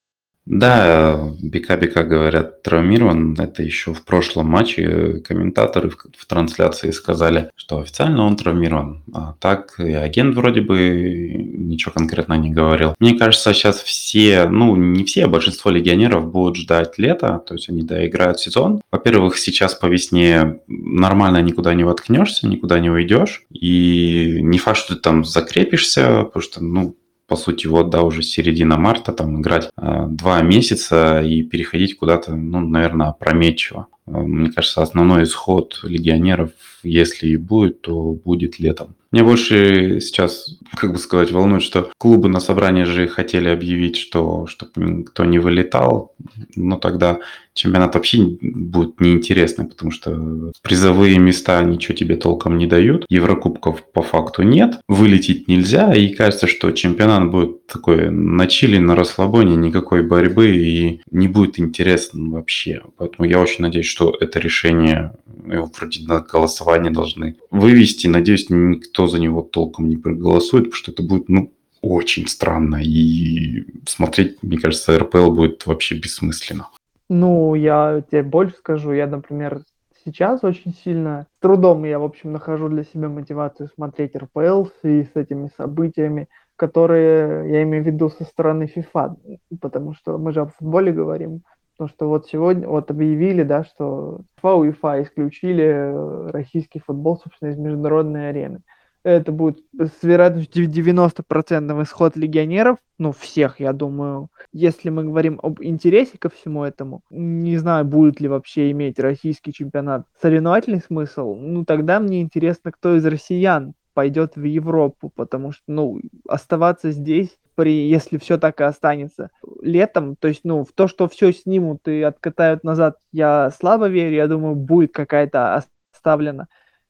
Да, 0.45 1.31
Бека-Бека, 1.41 2.03
говорят, 2.03 2.63
травмирован. 2.63 3.37
Это 3.39 3.63
еще 3.63 3.95
в 3.95 4.05
прошлом 4.05 4.49
матче 4.49 5.23
комментаторы 5.27 5.91
в, 5.91 5.97
в 6.17 6.27
трансляции 6.27 6.91
сказали, 6.91 7.51
что 7.55 7.79
официально 7.79 8.25
он 8.25 8.37
травмирован. 8.37 9.05
А 9.15 9.35
так 9.39 9.79
и 9.79 9.93
агент 9.93 10.35
вроде 10.35 10.61
бы 10.61 11.33
ничего 11.33 11.93
конкретно 11.93 12.35
не 12.35 12.51
говорил. 12.51 12.95
Мне 12.99 13.15
кажется, 13.15 13.55
сейчас 13.55 13.81
все, 13.83 14.49
ну 14.49 14.75
не 14.75 15.05
все, 15.05 15.27
а 15.27 15.29
большинство 15.29 15.71
легионеров 15.71 16.31
будут 16.31 16.57
ждать 16.57 16.99
лета, 16.99 17.41
то 17.47 17.55
есть 17.55 17.69
они 17.69 17.83
доиграют 17.83 18.41
сезон. 18.41 18.83
Во-первых, 18.91 19.39
сейчас 19.39 19.75
по 19.77 19.87
весне 19.87 20.61
нормально 20.67 21.41
никуда 21.41 21.73
не 21.75 21.85
воткнешься, 21.85 22.49
никуда 22.49 22.81
не 22.81 22.91
уйдешь. 22.91 23.45
И 23.53 24.41
не 24.43 24.59
факт, 24.59 24.79
что 24.79 24.97
ты 24.97 25.01
там 25.01 25.25
закрепишься, 25.25 26.25
потому 26.25 26.43
что, 26.43 26.65
ну, 26.65 26.97
по 27.33 27.37
сути, 27.37 27.67
вот, 27.67 27.89
да, 27.89 28.03
уже 28.03 28.23
середина 28.23 28.77
марта, 28.77 29.11
там 29.11 29.41
играть 29.41 29.71
э, 29.79 30.07
два 30.07 30.43
месяца 30.43 31.23
и 31.23 31.43
переходить 31.43 31.97
куда-то, 31.97 32.37
ну, 32.37 32.61
наверное, 32.61 33.09
опрометчиво. 33.09 33.87
Э, 34.07 34.11
мне 34.19 34.53
кажется, 34.53 34.83
основной 34.83 35.23
исход 35.23 35.81
легионеров, 35.83 36.51
если 36.83 37.29
и 37.29 37.39
будет, 37.39 37.81
то 37.81 38.13
будет 38.13 38.59
летом. 38.59 38.97
Мне 39.13 39.23
больше 39.23 40.01
сейчас, 40.03 40.59
как 40.77 40.93
бы 40.93 40.99
сказать, 40.99 41.33
волнует, 41.33 41.63
что 41.63 41.91
клубы 41.97 42.29
на 42.29 42.41
собрании 42.41 42.85
же 42.85 43.09
хотели 43.09 43.49
объявить, 43.49 43.97
что 43.97 44.47
чтобы 44.47 44.73
никто 44.77 45.25
не 45.25 45.39
вылетал, 45.39 46.15
но 46.55 46.77
тогда 46.77 47.21
чемпионат 47.55 47.95
вообще 47.95 48.37
будет 48.41 49.01
неинтересный, 49.01 49.67
потому 49.67 49.91
что 49.91 50.53
призовые 50.63 51.19
места 51.19 51.63
ничего 51.63 51.95
тебе 51.95 52.17
толком 52.17 52.59
не 52.59 52.67
дают, 52.67 53.05
Еврокубков 53.09 53.83
по 53.93 54.03
факту 54.03 54.43
нет, 54.43 54.81
вылететь 54.89 55.49
нельзя, 55.49 55.93
и 55.95 56.09
кажется, 56.09 56.47
что 56.47 56.71
чемпионат 56.73 57.31
будет 57.31 57.67
такой 57.67 58.11
на 58.11 58.47
чили, 58.47 58.79
на 58.79 58.95
расслабоне, 58.95 59.57
никакой 59.57 60.03
борьбы, 60.03 60.57
и 60.57 61.01
не 61.11 61.29
будет 61.29 61.59
интересно 61.59 62.31
вообще. 62.31 62.83
Поэтому 62.97 63.29
я 63.29 63.41
очень 63.41 63.63
надеюсь, 63.63 63.87
что 63.87 64.17
это 64.19 64.39
решение 64.39 65.13
его 65.47 65.71
вроде 65.77 66.07
на 66.07 66.21
голосование 66.21 66.93
должны 66.93 67.37
вывести. 67.51 68.07
Надеюсь, 68.07 68.47
никто 68.49 69.07
за 69.07 69.19
него 69.19 69.43
толком 69.43 69.89
не 69.89 69.97
проголосует, 69.97 70.65
потому 70.65 70.77
что 70.77 70.93
это 70.93 71.03
будет, 71.03 71.29
ну, 71.29 71.53
очень 71.81 72.29
странно. 72.29 72.81
И 72.83 73.65
смотреть, 73.87 74.43
мне 74.43 74.59
кажется, 74.59 74.99
РПЛ 74.99 75.31
будет 75.33 75.67
вообще 75.67 75.97
бессмысленно. 75.97 76.69
Ну, 77.15 77.55
я 77.55 78.03
тебе 78.11 78.23
больше 78.23 78.57
скажу. 78.57 78.93
Я, 78.93 79.07
например, 79.07 79.61
сейчас 80.03 80.43
очень 80.45 80.73
сильно, 80.73 81.27
с 81.37 81.43
трудом 81.43 81.85
я, 81.85 81.99
в 81.99 82.05
общем, 82.05 82.33
нахожу 82.33 82.71
для 82.71 82.85
себя 82.85 83.11
мотивацию 83.11 83.69
смотреть 83.69 84.17
РПЛ 84.17 84.69
и 84.83 85.03
с 85.03 85.11
этими 85.15 85.51
событиями, 85.59 86.31
которые 86.57 87.53
я 87.53 87.63
имею 87.65 87.85
в 87.85 87.87
виду 87.87 88.09
со 88.09 88.25
стороны 88.25 88.65
FIFA, 88.75 89.17
потому 89.61 89.93
что 89.93 90.17
мы 90.17 90.33
же 90.33 90.41
о 90.41 90.47
футболе 90.47 90.91
говорим, 90.91 91.43
Потому 91.77 91.89
что 91.91 92.09
вот 92.09 92.29
сегодня 92.29 92.67
вот 92.67 92.91
объявили, 92.91 93.43
да, 93.43 93.65
что 93.65 94.23
ФА 94.41 94.55
УЕФА 94.55 95.03
исключили 95.03 95.65
э, 95.65 96.31
российский 96.31 96.81
футбол, 96.81 97.19
собственно, 97.19 97.51
из 97.51 97.59
международной 97.59 98.31
арены. 98.31 98.61
Это 99.05 99.33
будет 99.33 99.59
с 99.77 100.03
вероятностью 100.05 100.69
90% 100.69 101.83
исход 101.83 102.17
легионеров, 102.17 102.79
ну, 102.99 103.11
всех, 103.13 103.59
я 103.59 103.73
думаю. 103.73 104.29
Если 104.53 104.91
мы 104.91 105.03
говорим 105.03 105.41
об 105.43 105.61
интересе 105.61 106.19
ко 106.19 106.29
всему 106.29 106.63
этому, 106.63 107.03
не 107.11 107.59
знаю, 107.59 107.85
будет 107.85 108.21
ли 108.21 108.29
вообще 108.29 108.71
иметь 108.71 109.01
российский 109.01 109.53
чемпионат 109.53 110.07
соревновательный 110.21 110.81
смысл, 110.81 111.35
ну, 111.35 111.65
тогда 111.65 111.99
мне 111.99 112.23
интересно, 112.23 112.71
кто 112.71 112.95
из 112.95 113.05
россиян 113.05 113.75
пойдет 113.93 114.37
в 114.37 114.45
Европу, 114.45 115.11
потому 115.15 115.51
что, 115.51 115.63
ну, 115.67 116.01
оставаться 116.29 116.93
здесь 116.93 117.37
при, 117.57 117.89
если 117.89 118.19
все 118.19 118.39
так 118.39 118.61
и 118.61 118.65
останется 118.65 119.31
летом, 119.61 120.17
то 120.17 120.29
есть, 120.29 120.43
ну, 120.45 120.65
в 120.65 120.73
то, 120.73 120.87
что 120.87 121.09
все 121.09 121.33
снимут 121.33 121.89
и 121.89 122.03
откатают 122.03 122.63
назад, 122.63 122.97
я 123.13 123.51
слабо 123.51 123.89
верю, 123.89 124.15
я 124.15 124.29
думаю, 124.29 124.55
будет 124.55 124.93
какая-то 124.93 125.61
оставлена 125.93 126.47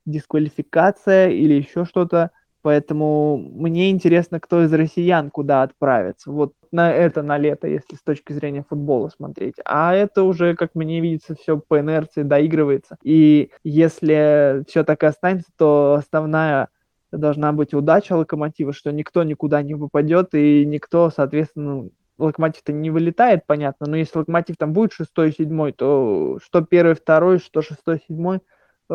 дисквалификация 0.07 1.29
или 1.31 1.55
еще 1.55 1.85
что-то, 1.85 2.31
поэтому 2.63 3.37
мне 3.39 3.91
интересно, 3.91 4.41
кто 4.41 4.63
из 4.63 4.73
россиян 4.73 5.31
куда 5.31 5.63
отправится, 5.63 6.31
вот 6.31 6.53
на 6.71 6.93
это 6.93 7.23
на 7.23 7.39
лето, 7.39 7.67
если 7.69 7.97
с 7.97 8.03
точки 8.03 8.33
зрения 8.33 8.65
футбола 8.69 9.09
смотреть, 9.09 9.57
а 9.65 9.95
это 9.95 10.23
уже, 10.23 10.55
как 10.55 10.75
мне 10.75 11.01
видится, 11.01 11.35
все 11.35 11.59
по 11.59 11.81
инерции 11.81 12.23
доигрывается, 12.23 12.97
и 13.03 13.51
если 13.65 14.65
все 14.69 14.85
так 14.85 15.03
и 15.03 15.07
останется, 15.07 15.51
то 15.57 15.97
основная 15.99 16.69
должна 17.11 17.53
быть 17.53 17.75
удача 17.75 18.15
локомотива, 18.17 18.73
что 18.73 18.91
никто 18.91 19.23
никуда 19.23 19.63
не 19.63 19.75
выпадет, 19.75 20.35
и 20.35 20.65
никто, 20.65 21.11
соответственно, 21.11 21.91
локомотив-то 22.19 22.73
не 22.73 22.91
вылетает, 22.91 23.47
понятно, 23.47 23.87
но 23.87 23.97
если 23.97 24.19
локомотив 24.19 24.57
там 24.57 24.73
будет 24.73 24.93
шестой, 24.93 25.33
седьмой, 25.33 25.73
то 25.73 26.39
что 26.43 26.63
первый, 26.63 26.95
второй, 26.95 27.39
что 27.39 27.63
шестой, 27.63 28.01
седьмой 28.07 28.41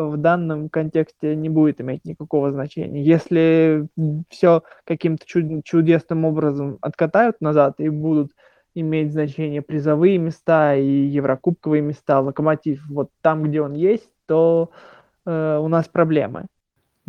в 0.06 0.16
данном 0.16 0.68
контексте 0.68 1.34
не 1.34 1.48
будет 1.48 1.80
иметь 1.80 2.04
никакого 2.04 2.50
значения. 2.50 3.02
Если 3.02 3.88
все 4.28 4.62
каким-то 4.84 5.24
чуд- 5.26 5.62
чудесным 5.64 6.24
образом 6.24 6.78
откатают 6.80 7.40
назад 7.40 7.74
и 7.78 7.88
будут 7.88 8.32
иметь 8.74 9.12
значение 9.12 9.62
призовые 9.62 10.18
места 10.18 10.76
и 10.76 10.86
еврокубковые 10.86 11.82
места, 11.82 12.20
локомотив 12.20 12.82
вот 12.88 13.10
там, 13.22 13.42
где 13.42 13.60
он 13.60 13.74
есть, 13.74 14.10
то 14.26 14.70
э, 15.26 15.58
у 15.58 15.68
нас 15.68 15.88
проблемы. 15.88 16.46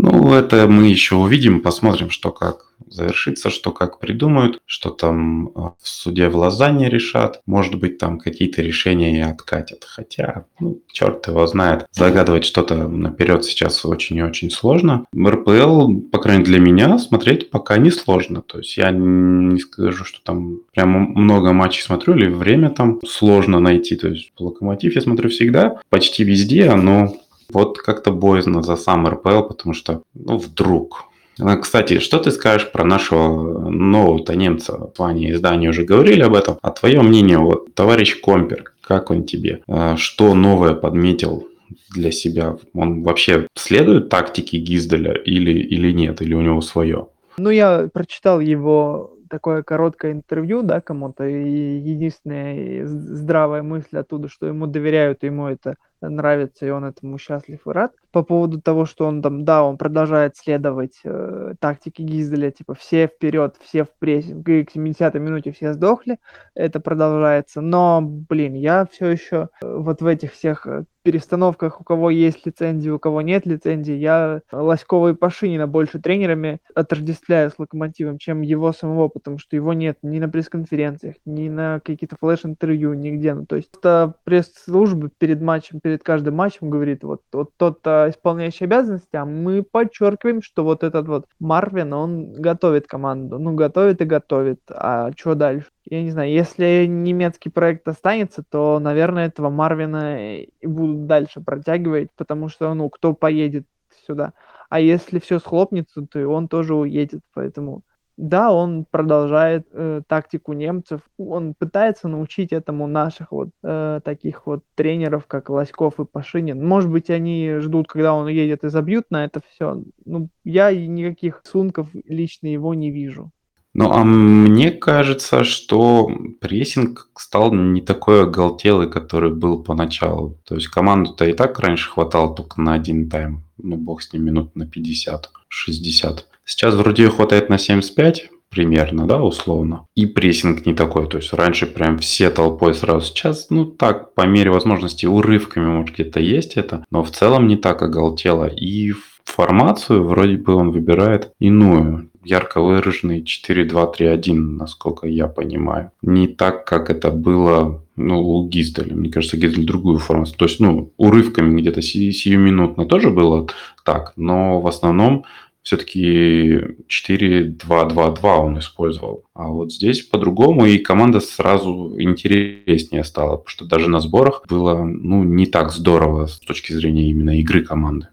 Ну, 0.01 0.33
это 0.33 0.65
мы 0.69 0.87
еще 0.87 1.15
увидим, 1.15 1.59
посмотрим, 1.59 2.09
что 2.09 2.31
как 2.31 2.69
завершится, 2.87 3.49
что 3.49 3.71
как 3.71 3.99
придумают, 3.99 4.61
что 4.65 4.91
там 4.91 5.51
а, 5.55 5.73
в 5.81 5.87
суде 5.87 6.29
в 6.29 6.37
Лозанне 6.37 6.89
решат. 6.89 7.41
Может 7.45 7.75
быть, 7.75 7.97
там 7.97 8.17
какие-то 8.17 8.61
решения 8.61 9.17
и 9.17 9.21
откатят. 9.21 9.83
Хотя, 9.85 10.45
ну, 10.61 10.81
черт 10.91 11.27
его 11.27 11.45
знает. 11.47 11.85
Загадывать 11.91 12.45
что-то 12.45 12.87
наперед 12.87 13.43
сейчас 13.43 13.83
очень 13.83 14.15
и 14.15 14.23
очень 14.23 14.49
сложно. 14.49 15.05
РПЛ, 15.13 15.93
по 16.11 16.19
крайней 16.19 16.43
мере, 16.43 16.53
для 16.53 16.59
меня 16.59 16.97
смотреть 16.97 17.49
пока 17.49 17.77
не 17.77 17.91
сложно. 17.91 18.41
То 18.41 18.59
есть 18.59 18.77
я 18.77 18.91
не 18.91 19.59
скажу, 19.59 20.05
что 20.05 20.21
там 20.23 20.61
прям 20.73 21.11
много 21.11 21.51
матчей 21.51 21.83
смотрю, 21.83 22.15
или 22.15 22.29
время 22.29 22.69
там 22.69 23.01
сложно 23.05 23.59
найти. 23.59 23.97
То 23.97 24.07
есть 24.07 24.31
Локомотив 24.39 24.95
я 24.95 25.01
смотрю 25.01 25.29
всегда, 25.29 25.81
почти 25.89 26.23
везде, 26.23 26.73
но 26.75 27.13
вот 27.51 27.77
как-то 27.77 28.11
боязно 28.11 28.61
за 28.61 28.75
сам 28.75 29.07
РПЛ, 29.07 29.43
потому 29.43 29.73
что, 29.73 30.01
ну, 30.13 30.37
вдруг. 30.37 31.05
А, 31.39 31.55
кстати, 31.57 31.99
что 31.99 32.19
ты 32.19 32.31
скажешь 32.31 32.71
про 32.71 32.83
нашего 32.83 33.69
нового-то 33.69 34.35
немца? 34.35 34.77
В 34.77 34.87
плане 34.87 35.31
издания 35.31 35.69
уже 35.69 35.83
говорили 35.83 36.21
об 36.21 36.35
этом. 36.35 36.57
А 36.61 36.71
твое 36.71 37.01
мнение, 37.01 37.37
вот, 37.37 37.73
товарищ 37.73 38.19
Компер, 38.21 38.73
как 38.81 39.09
он 39.09 39.23
тебе? 39.23 39.61
А, 39.67 39.95
что 39.97 40.33
новое 40.33 40.73
подметил 40.73 41.47
для 41.95 42.11
себя? 42.11 42.57
Он 42.73 43.03
вообще 43.03 43.47
следует 43.55 44.09
тактике 44.09 44.57
Гизделя 44.57 45.13
или, 45.13 45.51
или 45.51 45.91
нет? 45.91 46.21
Или 46.21 46.33
у 46.33 46.41
него 46.41 46.61
свое? 46.61 47.07
Ну, 47.37 47.49
я 47.49 47.89
прочитал 47.93 48.41
его 48.41 49.15
такое 49.29 49.63
короткое 49.63 50.11
интервью, 50.11 50.63
да, 50.63 50.81
кому-то, 50.81 51.25
и 51.25 51.77
единственная 51.77 52.85
здравая 52.85 53.63
мысль 53.63 53.97
оттуда, 53.97 54.27
что 54.27 54.47
ему 54.47 54.67
доверяют, 54.67 55.23
ему 55.23 55.47
это 55.47 55.75
нравится, 56.01 56.65
и 56.65 56.69
он 56.69 56.85
этому 56.85 57.17
счастлив 57.17 57.59
и 57.65 57.69
рад. 57.69 57.93
По 58.11 58.23
поводу 58.23 58.61
того, 58.61 58.85
что 58.85 59.05
он 59.05 59.21
там, 59.21 59.45
да, 59.45 59.63
он 59.63 59.77
продолжает 59.77 60.37
следовать 60.37 60.99
э, 61.03 61.53
тактике 61.59 62.03
Гизеля, 62.03 62.51
типа 62.51 62.73
все 62.75 63.07
вперед, 63.07 63.55
все 63.61 63.83
в 63.83 63.89
прессинг, 63.99 64.47
и 64.49 64.63
к 64.63 64.75
70-й 64.75 65.19
минуте 65.19 65.51
все 65.51 65.73
сдохли, 65.73 66.17
это 66.55 66.79
продолжается. 66.79 67.61
Но, 67.61 68.01
блин, 68.01 68.53
я 68.53 68.87
все 68.91 69.07
еще 69.07 69.49
э, 69.61 69.75
вот 69.77 70.01
в 70.01 70.05
этих 70.05 70.33
всех 70.33 70.65
э, 70.65 70.85
перестановках, 71.03 71.81
у 71.81 71.83
кого 71.83 72.11
есть 72.11 72.45
лицензии, 72.45 72.89
у 72.89 72.99
кого 72.99 73.21
нет 73.21 73.45
лицензии, 73.45 73.93
я 73.93 74.41
Лоськова 74.51 75.09
и 75.09 75.13
Пашинина 75.15 75.65
больше 75.65 75.99
тренерами 75.99 76.59
отождествляю 76.75 77.49
с 77.49 77.57
Локомотивом, 77.57 78.19
чем 78.19 78.41
его 78.41 78.71
самого, 78.73 79.07
потому 79.07 79.39
что 79.39 79.55
его 79.55 79.73
нет 79.73 79.97
ни 80.03 80.19
на 80.19 80.29
пресс-конференциях, 80.29 81.15
ни 81.25 81.49
на 81.49 81.79
какие-то 81.79 82.15
флеш-интервью, 82.19 82.93
нигде. 82.93 83.33
Ну, 83.33 83.45
то 83.47 83.55
есть 83.55 83.69
это 83.75 84.13
пресс-службы 84.23 85.09
перед 85.17 85.41
матчем, 85.41 85.79
перед 85.79 85.88
каждым 85.97 86.35
матчем 86.35 86.69
говорит, 86.69 87.03
вот, 87.03 87.21
вот 87.33 87.49
тот-то 87.57 88.07
исполняющий 88.09 88.65
обязанности, 88.65 89.15
а 89.15 89.25
мы 89.25 89.63
подчеркиваем, 89.63 90.41
что 90.41 90.63
вот 90.63 90.83
этот 90.83 91.07
вот 91.07 91.25
Марвин, 91.39 91.93
он 91.93 92.33
готовит 92.33 92.87
команду, 92.87 93.39
ну, 93.39 93.55
готовит 93.55 94.01
и 94.01 94.05
готовит, 94.05 94.59
а 94.69 95.11
что 95.17 95.35
дальше? 95.35 95.67
Я 95.85 96.03
не 96.03 96.11
знаю, 96.11 96.31
если 96.31 96.85
немецкий 96.87 97.49
проект 97.49 97.87
останется, 97.87 98.43
то, 98.49 98.79
наверное, 98.79 99.27
этого 99.27 99.49
Марвина 99.49 100.37
и 100.39 100.49
будут 100.63 101.07
дальше 101.07 101.41
протягивать, 101.41 102.09
потому 102.15 102.49
что, 102.49 102.73
ну, 102.73 102.89
кто 102.89 103.13
поедет 103.13 103.65
сюда? 104.05 104.33
А 104.69 104.79
если 104.79 105.19
все 105.19 105.39
схлопнется, 105.39 106.05
то 106.05 106.19
и 106.19 106.23
он 106.23 106.47
тоже 106.47 106.75
уедет, 106.75 107.21
поэтому 107.33 107.81
да, 108.19 108.51
он 108.51 108.85
продолжает 108.89 109.67
э, 109.71 110.01
тактику 110.05 110.51
немцев, 110.51 110.99
он 111.17 111.53
пытается 111.57 112.09
научить 112.09 112.51
этому 112.51 112.85
наших 112.85 113.31
вот 113.31 113.49
э, 113.63 114.01
таких 114.03 114.45
вот 114.45 114.63
тренеров, 114.75 115.25
как 115.25 115.49
Лоськов 115.49 115.99
и 115.99 116.05
Пашинин. 116.05 116.65
Может 116.65 116.91
быть, 116.91 117.09
они 117.09 117.55
ждут, 117.59 117.87
когда 117.87 118.13
он 118.13 118.25
уедет 118.25 118.65
и 118.65 118.69
забьют 118.69 119.05
на 119.09 119.23
это 119.23 119.41
все. 119.49 119.81
Ну, 120.05 120.29
я 120.43 120.75
никаких 120.75 121.41
сунков 121.49 121.87
лично 122.05 122.47
его 122.47 122.73
не 122.73 122.91
вижу. 122.91 123.31
Ну, 123.73 123.89
а 123.91 124.03
мне 124.03 124.71
кажется, 124.71 125.45
что 125.45 126.11
прессинг 126.41 127.07
стал 127.15 127.53
не 127.53 127.81
такой 127.81 128.23
оголтелый, 128.23 128.89
который 128.89 129.31
был 129.31 129.63
поначалу. 129.63 130.37
То 130.45 130.55
есть 130.55 130.67
команду-то 130.67 131.23
и 131.25 131.33
так 131.33 131.57
раньше 131.59 131.89
хватало 131.89 132.35
только 132.35 132.59
на 132.59 132.73
один 132.73 133.09
тайм. 133.09 133.45
Ну, 133.57 133.77
бог 133.77 134.01
с 134.01 134.11
ним, 134.11 134.25
минут 134.25 134.55
на 134.55 134.65
50, 134.65 135.29
60. 135.47 136.27
Сейчас 136.49 136.73
вроде 136.73 137.09
хватает 137.09 137.49
на 137.49 137.59
75 137.59 138.31
примерно, 138.49 139.05
да, 139.05 139.21
условно. 139.21 139.85
И 139.93 140.07
прессинг 140.07 140.65
не 140.65 140.73
такой. 140.73 141.07
То 141.07 141.17
есть 141.17 141.31
раньше 141.31 141.67
прям 141.67 141.99
все 141.99 142.31
толпой 142.31 142.73
сразу. 142.73 143.05
Сейчас, 143.05 143.51
ну 143.51 143.65
так, 143.65 144.15
по 144.15 144.25
мере 144.25 144.49
возможности, 144.49 145.05
урывками, 145.05 145.67
может, 145.67 145.93
где-то 145.93 146.19
есть 146.19 146.57
это. 146.57 146.83
Но 146.89 147.03
в 147.03 147.11
целом 147.11 147.47
не 147.47 147.55
так 147.55 147.83
оголтело. 147.83 148.45
И 148.45 148.93
формацию 149.23 150.03
вроде 150.03 150.37
бы 150.37 150.55
он 150.55 150.71
выбирает 150.71 151.31
иную. 151.39 152.09
Ярко 152.23 152.61
выраженный 152.61 153.23
4-2-3-1, 153.23 154.33
насколько 154.33 155.07
я 155.07 155.27
понимаю. 155.27 155.91
Не 156.01 156.27
так, 156.27 156.65
как 156.65 156.89
это 156.89 157.11
было 157.11 157.83
ну, 157.95 158.21
у 158.21 158.47
Гизделя. 158.47 158.95
Мне 158.95 159.11
кажется, 159.11 159.37
Гиздель 159.37 159.67
другую 159.67 159.99
формацию. 159.99 160.35
То 160.37 160.45
есть, 160.45 160.59
ну, 160.59 160.91
урывками 160.97 161.61
где-то 161.61 161.83
сиюминутно 161.83 162.85
тоже 162.85 163.11
было 163.11 163.47
так, 163.85 164.13
но 164.15 164.59
в 164.59 164.67
основном 164.67 165.25
все-таки 165.63 166.59
4-2-2-2 166.87 168.19
он 168.23 168.59
использовал. 168.59 169.23
А 169.33 169.47
вот 169.47 169.71
здесь 169.71 170.01
по-другому, 170.01 170.65
и 170.65 170.77
команда 170.77 171.19
сразу 171.19 171.95
интереснее 171.99 173.03
стала, 173.03 173.37
потому 173.37 173.47
что 173.47 173.65
даже 173.65 173.89
на 173.89 173.99
сборах 173.99 174.43
было 174.47 174.83
ну, 174.83 175.23
не 175.23 175.45
так 175.45 175.71
здорово 175.71 176.27
с 176.27 176.39
точки 176.39 176.73
зрения 176.73 177.09
именно 177.09 177.39
игры 177.39 177.63
команды. 177.63 178.07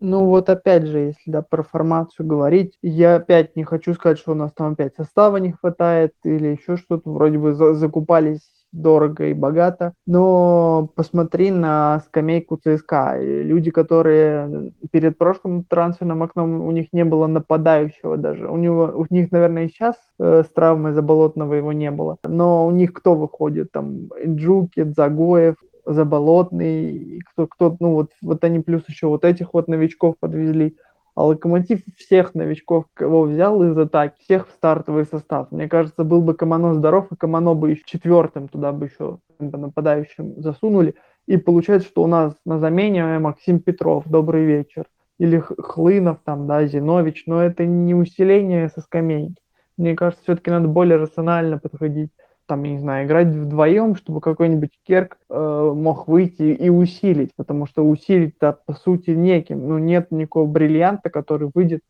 Ну 0.00 0.26
вот 0.26 0.48
опять 0.48 0.86
же, 0.86 0.98
если 0.98 1.30
да, 1.30 1.42
про 1.42 1.64
формацию 1.64 2.24
говорить, 2.24 2.74
я 2.82 3.16
опять 3.16 3.56
не 3.56 3.64
хочу 3.64 3.94
сказать, 3.94 4.18
что 4.18 4.32
у 4.32 4.36
нас 4.36 4.52
там 4.52 4.74
опять 4.74 4.94
состава 4.94 5.38
не 5.38 5.52
хватает 5.52 6.12
или 6.24 6.48
еще 6.48 6.76
что-то. 6.76 7.10
Вроде 7.10 7.38
бы 7.38 7.52
за 7.54 7.74
закупались 7.74 8.48
дорого 8.72 9.26
и 9.26 9.34
богато, 9.34 9.94
но 10.06 10.90
посмотри 10.94 11.50
на 11.50 12.00
скамейку 12.06 12.56
ЦСКА. 12.56 13.18
Люди, 13.20 13.70
которые 13.70 14.72
перед 14.90 15.16
прошлым 15.18 15.64
трансферным 15.64 16.22
окном, 16.22 16.60
у 16.60 16.70
них 16.70 16.88
не 16.92 17.04
было 17.04 17.26
нападающего 17.26 18.16
даже. 18.16 18.48
У, 18.48 18.56
него, 18.56 18.92
у 18.94 19.06
них, 19.12 19.30
наверное, 19.32 19.64
и 19.64 19.68
сейчас 19.68 19.96
э, 20.18 20.42
с 20.44 20.52
травмой 20.52 20.92
Заболотного 20.92 21.54
его 21.54 21.72
не 21.72 21.90
было. 21.90 22.18
Но 22.24 22.66
у 22.66 22.70
них 22.70 22.92
кто 22.92 23.14
выходит? 23.14 23.72
Там 23.72 24.08
Джуки, 24.26 24.84
Загоев, 24.84 25.56
Заболотный, 25.88 27.20
кто, 27.32 27.46
кто, 27.46 27.74
ну 27.80 27.94
вот, 27.94 28.10
вот 28.20 28.44
они 28.44 28.60
плюс 28.60 28.82
еще 28.88 29.06
вот 29.06 29.24
этих 29.24 29.54
вот 29.54 29.68
новичков 29.68 30.16
подвезли. 30.20 30.76
А 31.18 31.24
Локомотив 31.24 31.80
всех 31.96 32.36
новичков, 32.36 32.84
кого 32.94 33.22
взял 33.22 33.60
из 33.64 33.76
атаки, 33.76 34.14
всех 34.20 34.46
в 34.46 34.52
стартовый 34.52 35.04
состав. 35.04 35.50
Мне 35.50 35.68
кажется, 35.68 36.04
был 36.04 36.22
бы 36.22 36.32
Камано 36.34 36.74
здоров, 36.74 37.10
и 37.10 37.16
Камано 37.16 37.54
бы 37.54 37.72
еще 37.72 37.82
четвертым 37.86 38.46
туда 38.46 38.70
бы 38.70 38.86
еще 38.86 39.18
нападающим 39.40 40.40
засунули. 40.40 40.94
И 41.26 41.36
получается, 41.36 41.88
что 41.88 42.04
у 42.04 42.06
нас 42.06 42.36
на 42.44 42.60
замене 42.60 43.18
Максим 43.18 43.58
Петров, 43.58 44.04
добрый 44.06 44.44
вечер. 44.44 44.84
Или 45.18 45.40
Хлынов, 45.40 46.18
там, 46.24 46.46
да, 46.46 46.64
Зинович. 46.64 47.24
Но 47.26 47.42
это 47.42 47.66
не 47.66 47.96
усиление 47.96 48.68
со 48.68 48.80
скамейки. 48.80 49.42
Мне 49.76 49.96
кажется, 49.96 50.22
все-таки 50.22 50.52
надо 50.52 50.68
более 50.68 50.98
рационально 50.98 51.58
подходить 51.58 52.12
там, 52.48 52.64
я 52.64 52.72
не 52.72 52.78
знаю, 52.78 53.06
играть 53.06 53.28
вдвоем, 53.28 53.94
чтобы 53.94 54.20
какой-нибудь 54.20 54.70
Керк 54.84 55.18
э, 55.28 55.72
мог 55.74 56.08
выйти 56.08 56.42
и 56.42 56.70
усилить, 56.70 57.30
потому 57.36 57.66
что 57.66 57.86
усилить-то 57.86 58.58
по 58.66 58.72
сути 58.72 59.10
неким. 59.10 59.68
Ну, 59.68 59.78
нет 59.78 60.10
никакого 60.10 60.46
бриллианта, 60.46 61.10
который 61.10 61.50
выйдет 61.54 61.82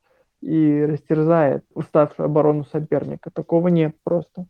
и 0.42 0.84
растерзает 0.88 1.64
уставшую 1.74 2.26
оборону 2.26 2.64
соперника. 2.70 3.30
Такого 3.30 3.68
нет 3.68 3.94
просто. 4.04 4.46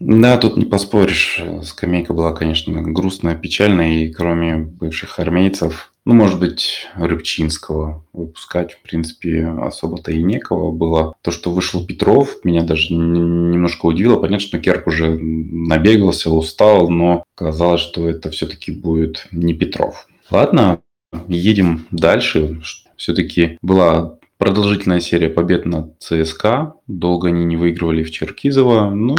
Да, 0.00 0.36
тут 0.38 0.56
не 0.56 0.64
поспоришь. 0.64 1.42
Скамейка 1.62 2.14
была, 2.14 2.32
конечно, 2.32 2.82
грустная, 2.82 3.36
печальная, 3.36 3.92
и 3.92 4.12
кроме 4.12 4.56
бывших 4.56 5.18
армейцев 5.18 5.93
ну, 6.06 6.14
может 6.14 6.38
быть, 6.38 6.86
Рыбчинского 6.96 8.04
выпускать, 8.12 8.74
в 8.74 8.82
принципе, 8.82 9.46
особо-то 9.46 10.12
и 10.12 10.22
некого 10.22 10.70
было. 10.70 11.14
То, 11.22 11.30
что 11.30 11.50
вышел 11.50 11.86
Петров, 11.86 12.44
меня 12.44 12.62
даже 12.62 12.92
немножко 12.92 13.86
удивило. 13.86 14.16
Понятно, 14.16 14.40
что 14.40 14.58
Керк 14.58 14.86
уже 14.86 15.18
набегался, 15.18 16.30
устал, 16.30 16.90
но 16.90 17.24
казалось, 17.34 17.80
что 17.80 18.06
это 18.06 18.30
все-таки 18.30 18.70
будет 18.70 19.28
не 19.32 19.54
Петров. 19.54 20.06
Ладно, 20.30 20.80
едем 21.26 21.86
дальше. 21.90 22.60
Все-таки 22.96 23.58
была 23.62 24.18
продолжительная 24.36 25.00
серия 25.00 25.30
побед 25.30 25.64
над 25.64 25.98
ЦСКА. 26.00 26.74
Долго 26.86 27.28
они 27.28 27.46
не 27.46 27.56
выигрывали 27.56 28.02
в 28.04 28.10
Черкизово. 28.10 28.90
Ну, 28.90 29.16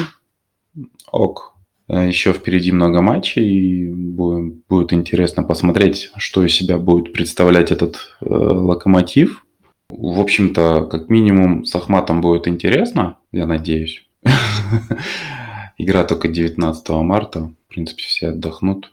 ок, 1.11 1.54
Еще 1.87 2.33
впереди 2.33 2.71
много 2.71 3.01
матчей, 3.01 3.47
и 3.47 3.91
будет 3.91 4.91
интересно 4.91 5.43
посмотреть, 5.43 6.11
что 6.17 6.43
из 6.43 6.53
себя 6.53 6.79
будет 6.79 7.13
представлять 7.13 7.71
этот 7.71 7.97
э, 8.21 8.25
локомотив. 8.27 9.45
В 9.89 10.19
общем-то, 10.19 10.87
как 10.89 11.09
минимум, 11.09 11.63
с 11.63 11.75
Ахматом 11.75 12.21
будет 12.21 12.47
интересно, 12.47 13.17
я 13.31 13.45
надеюсь. 13.45 14.09
Игра 15.77 16.03
только 16.05 16.27
19 16.27 16.89
марта. 16.89 17.51
В 17.67 17.69
принципе, 17.69 18.01
все 18.01 18.29
отдохнут. 18.29 18.91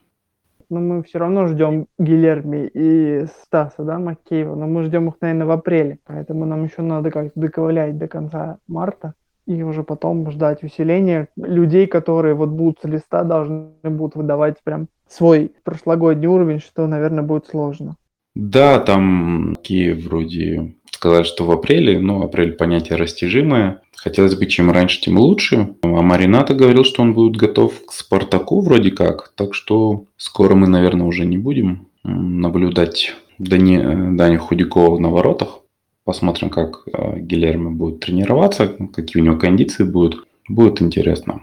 но 0.68 0.80
мы 0.80 1.02
все 1.02 1.18
равно 1.18 1.46
ждем 1.46 1.86
Гилерми 1.98 2.66
и 2.74 3.26
Стаса, 3.42 3.84
да, 3.84 3.98
Макеева, 3.98 4.54
но 4.54 4.66
мы 4.66 4.82
ждем 4.82 5.08
их, 5.08 5.14
наверное, 5.22 5.46
в 5.46 5.50
апреле, 5.50 5.98
поэтому 6.04 6.44
нам 6.44 6.64
еще 6.64 6.82
надо 6.82 7.10
как-то 7.10 7.40
доковылять 7.40 7.96
до 7.96 8.06
конца 8.06 8.58
марта 8.66 9.14
и 9.46 9.62
уже 9.62 9.82
потом 9.82 10.30
ждать 10.30 10.62
усиления 10.62 11.28
людей, 11.36 11.86
которые 11.86 12.34
вот 12.34 12.50
будут 12.50 12.80
с 12.82 12.84
листа, 12.84 13.24
должны 13.24 13.70
будут 13.84 14.16
выдавать 14.16 14.56
прям 14.62 14.88
свой 15.08 15.52
прошлогодний 15.64 16.28
уровень, 16.28 16.60
что, 16.60 16.86
наверное, 16.86 17.22
будет 17.22 17.46
сложно. 17.46 17.96
Да, 18.34 18.78
там 18.78 19.54
такие 19.56 19.94
вроде 19.94 20.74
сказать, 20.90 21.26
что 21.26 21.44
в 21.44 21.50
апреле, 21.50 21.98
ну, 21.98 22.22
апрель 22.22 22.52
понятие 22.52 22.96
растяжимое. 22.96 23.82
Хотелось 23.96 24.36
бы, 24.36 24.46
чем 24.46 24.70
раньше, 24.70 25.00
тем 25.00 25.18
лучше. 25.18 25.74
А 25.82 25.86
Марината 25.86 26.54
говорил, 26.54 26.84
что 26.84 27.02
он 27.02 27.12
будет 27.14 27.36
готов 27.36 27.72
к 27.86 27.92
Спартаку 27.92 28.60
вроде 28.60 28.90
как. 28.90 29.32
Так 29.36 29.54
что 29.54 30.04
скоро 30.16 30.54
мы, 30.54 30.68
наверное, 30.68 31.06
уже 31.06 31.24
не 31.24 31.38
будем 31.38 31.88
наблюдать 32.04 33.14
Дани, 33.38 34.16
Дани 34.16 34.36
Худякова 34.36 34.98
на 34.98 35.10
воротах. 35.10 35.61
Посмотрим, 36.04 36.50
как 36.50 36.82
э, 36.92 37.18
Гильермо 37.20 37.70
будет 37.70 38.00
тренироваться, 38.00 38.68
какие 38.92 39.22
у 39.22 39.24
него 39.24 39.38
кондиции 39.38 39.84
будут. 39.84 40.26
Будет 40.48 40.82
интересно. 40.82 41.42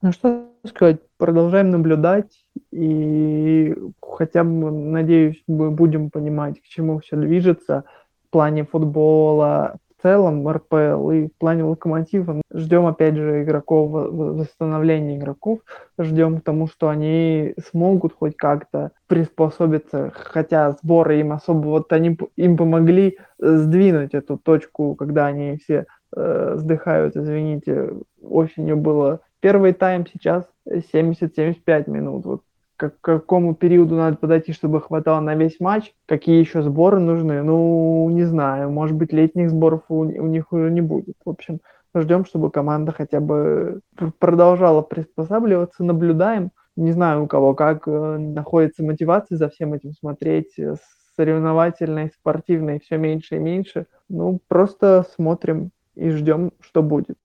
Ну 0.00 0.12
что 0.12 0.48
сказать, 0.64 1.00
продолжаем 1.16 1.70
наблюдать 1.70 2.44
и 2.72 3.74
хотя 4.00 4.44
бы, 4.44 4.70
надеюсь, 4.70 5.42
мы 5.46 5.70
будем 5.70 6.10
понимать, 6.10 6.60
к 6.60 6.64
чему 6.64 7.00
все 7.00 7.16
движется 7.16 7.84
в 8.26 8.30
плане 8.30 8.64
футбола, 8.64 9.76
в 9.98 10.02
целом 10.02 10.48
РПЛ 10.48 11.10
и 11.10 11.26
в 11.26 11.32
плане 11.38 11.64
локомотива. 11.64 12.40
Ждем, 12.52 12.86
опять 12.86 13.16
же, 13.16 13.42
игроков, 13.42 13.90
восстановления 13.90 15.16
игроков, 15.16 15.60
ждем 15.98 16.40
тому, 16.40 16.68
что 16.68 16.88
они 16.88 17.54
смогут 17.70 18.14
хоть 18.14 18.36
как-то 18.36 18.92
приспособиться, 19.08 20.12
хотя 20.14 20.72
сборы 20.72 21.20
им 21.20 21.32
особо, 21.32 21.66
вот 21.66 21.92
они 21.92 22.16
им 22.36 22.56
помогли 22.56 23.18
сдвинуть 23.38 24.14
эту 24.14 24.38
точку, 24.38 24.94
когда 24.94 25.26
они 25.26 25.56
все 25.56 25.86
э, 26.14 26.54
вздыхают, 26.54 27.16
извините, 27.16 27.94
осенью 28.22 28.76
было 28.76 29.20
первый 29.40 29.72
тайм, 29.72 30.06
сейчас 30.06 30.44
70-75 30.68 31.90
минут. 31.90 32.24
Вот 32.24 32.42
к 32.78 32.92
какому 33.00 33.54
периоду 33.54 33.96
надо 33.96 34.16
подойти, 34.16 34.52
чтобы 34.52 34.80
хватало 34.80 35.20
на 35.20 35.34
весь 35.34 35.58
матч, 35.58 35.92
какие 36.06 36.38
еще 36.38 36.62
сборы 36.62 37.00
нужны, 37.00 37.42
ну, 37.42 38.08
не 38.10 38.24
знаю, 38.24 38.70
может 38.70 38.96
быть, 38.96 39.12
летних 39.12 39.50
сборов 39.50 39.82
у, 39.88 40.00
у 40.00 40.26
них 40.26 40.52
уже 40.52 40.70
не 40.70 40.80
будет. 40.80 41.16
В 41.24 41.30
общем, 41.30 41.60
ждем, 41.94 42.24
чтобы 42.24 42.50
команда 42.50 42.92
хотя 42.92 43.20
бы 43.20 43.80
продолжала 44.18 44.82
приспосабливаться, 44.82 45.82
наблюдаем. 45.82 46.50
Не 46.76 46.92
знаю, 46.92 47.24
у 47.24 47.26
кого 47.26 47.54
как 47.54 47.88
э, 47.88 48.18
находится 48.18 48.84
мотивация 48.84 49.36
за 49.36 49.48
всем 49.48 49.74
этим 49.74 49.92
смотреть, 49.94 50.56
э, 50.58 50.76
соревновательной, 51.16 52.12
спортивной 52.14 52.78
все 52.78 52.96
меньше 52.96 53.36
и 53.36 53.40
меньше. 53.40 53.86
Ну, 54.08 54.38
просто 54.46 55.04
смотрим 55.16 55.72
и 55.96 56.10
ждем, 56.10 56.52
что 56.60 56.84
будет. 56.84 57.16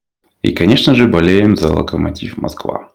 И, 0.41 0.53
конечно 0.53 0.95
же, 0.95 1.07
болеем 1.07 1.55
за 1.55 1.71
Локомотив 1.71 2.37
Москва. 2.37 2.89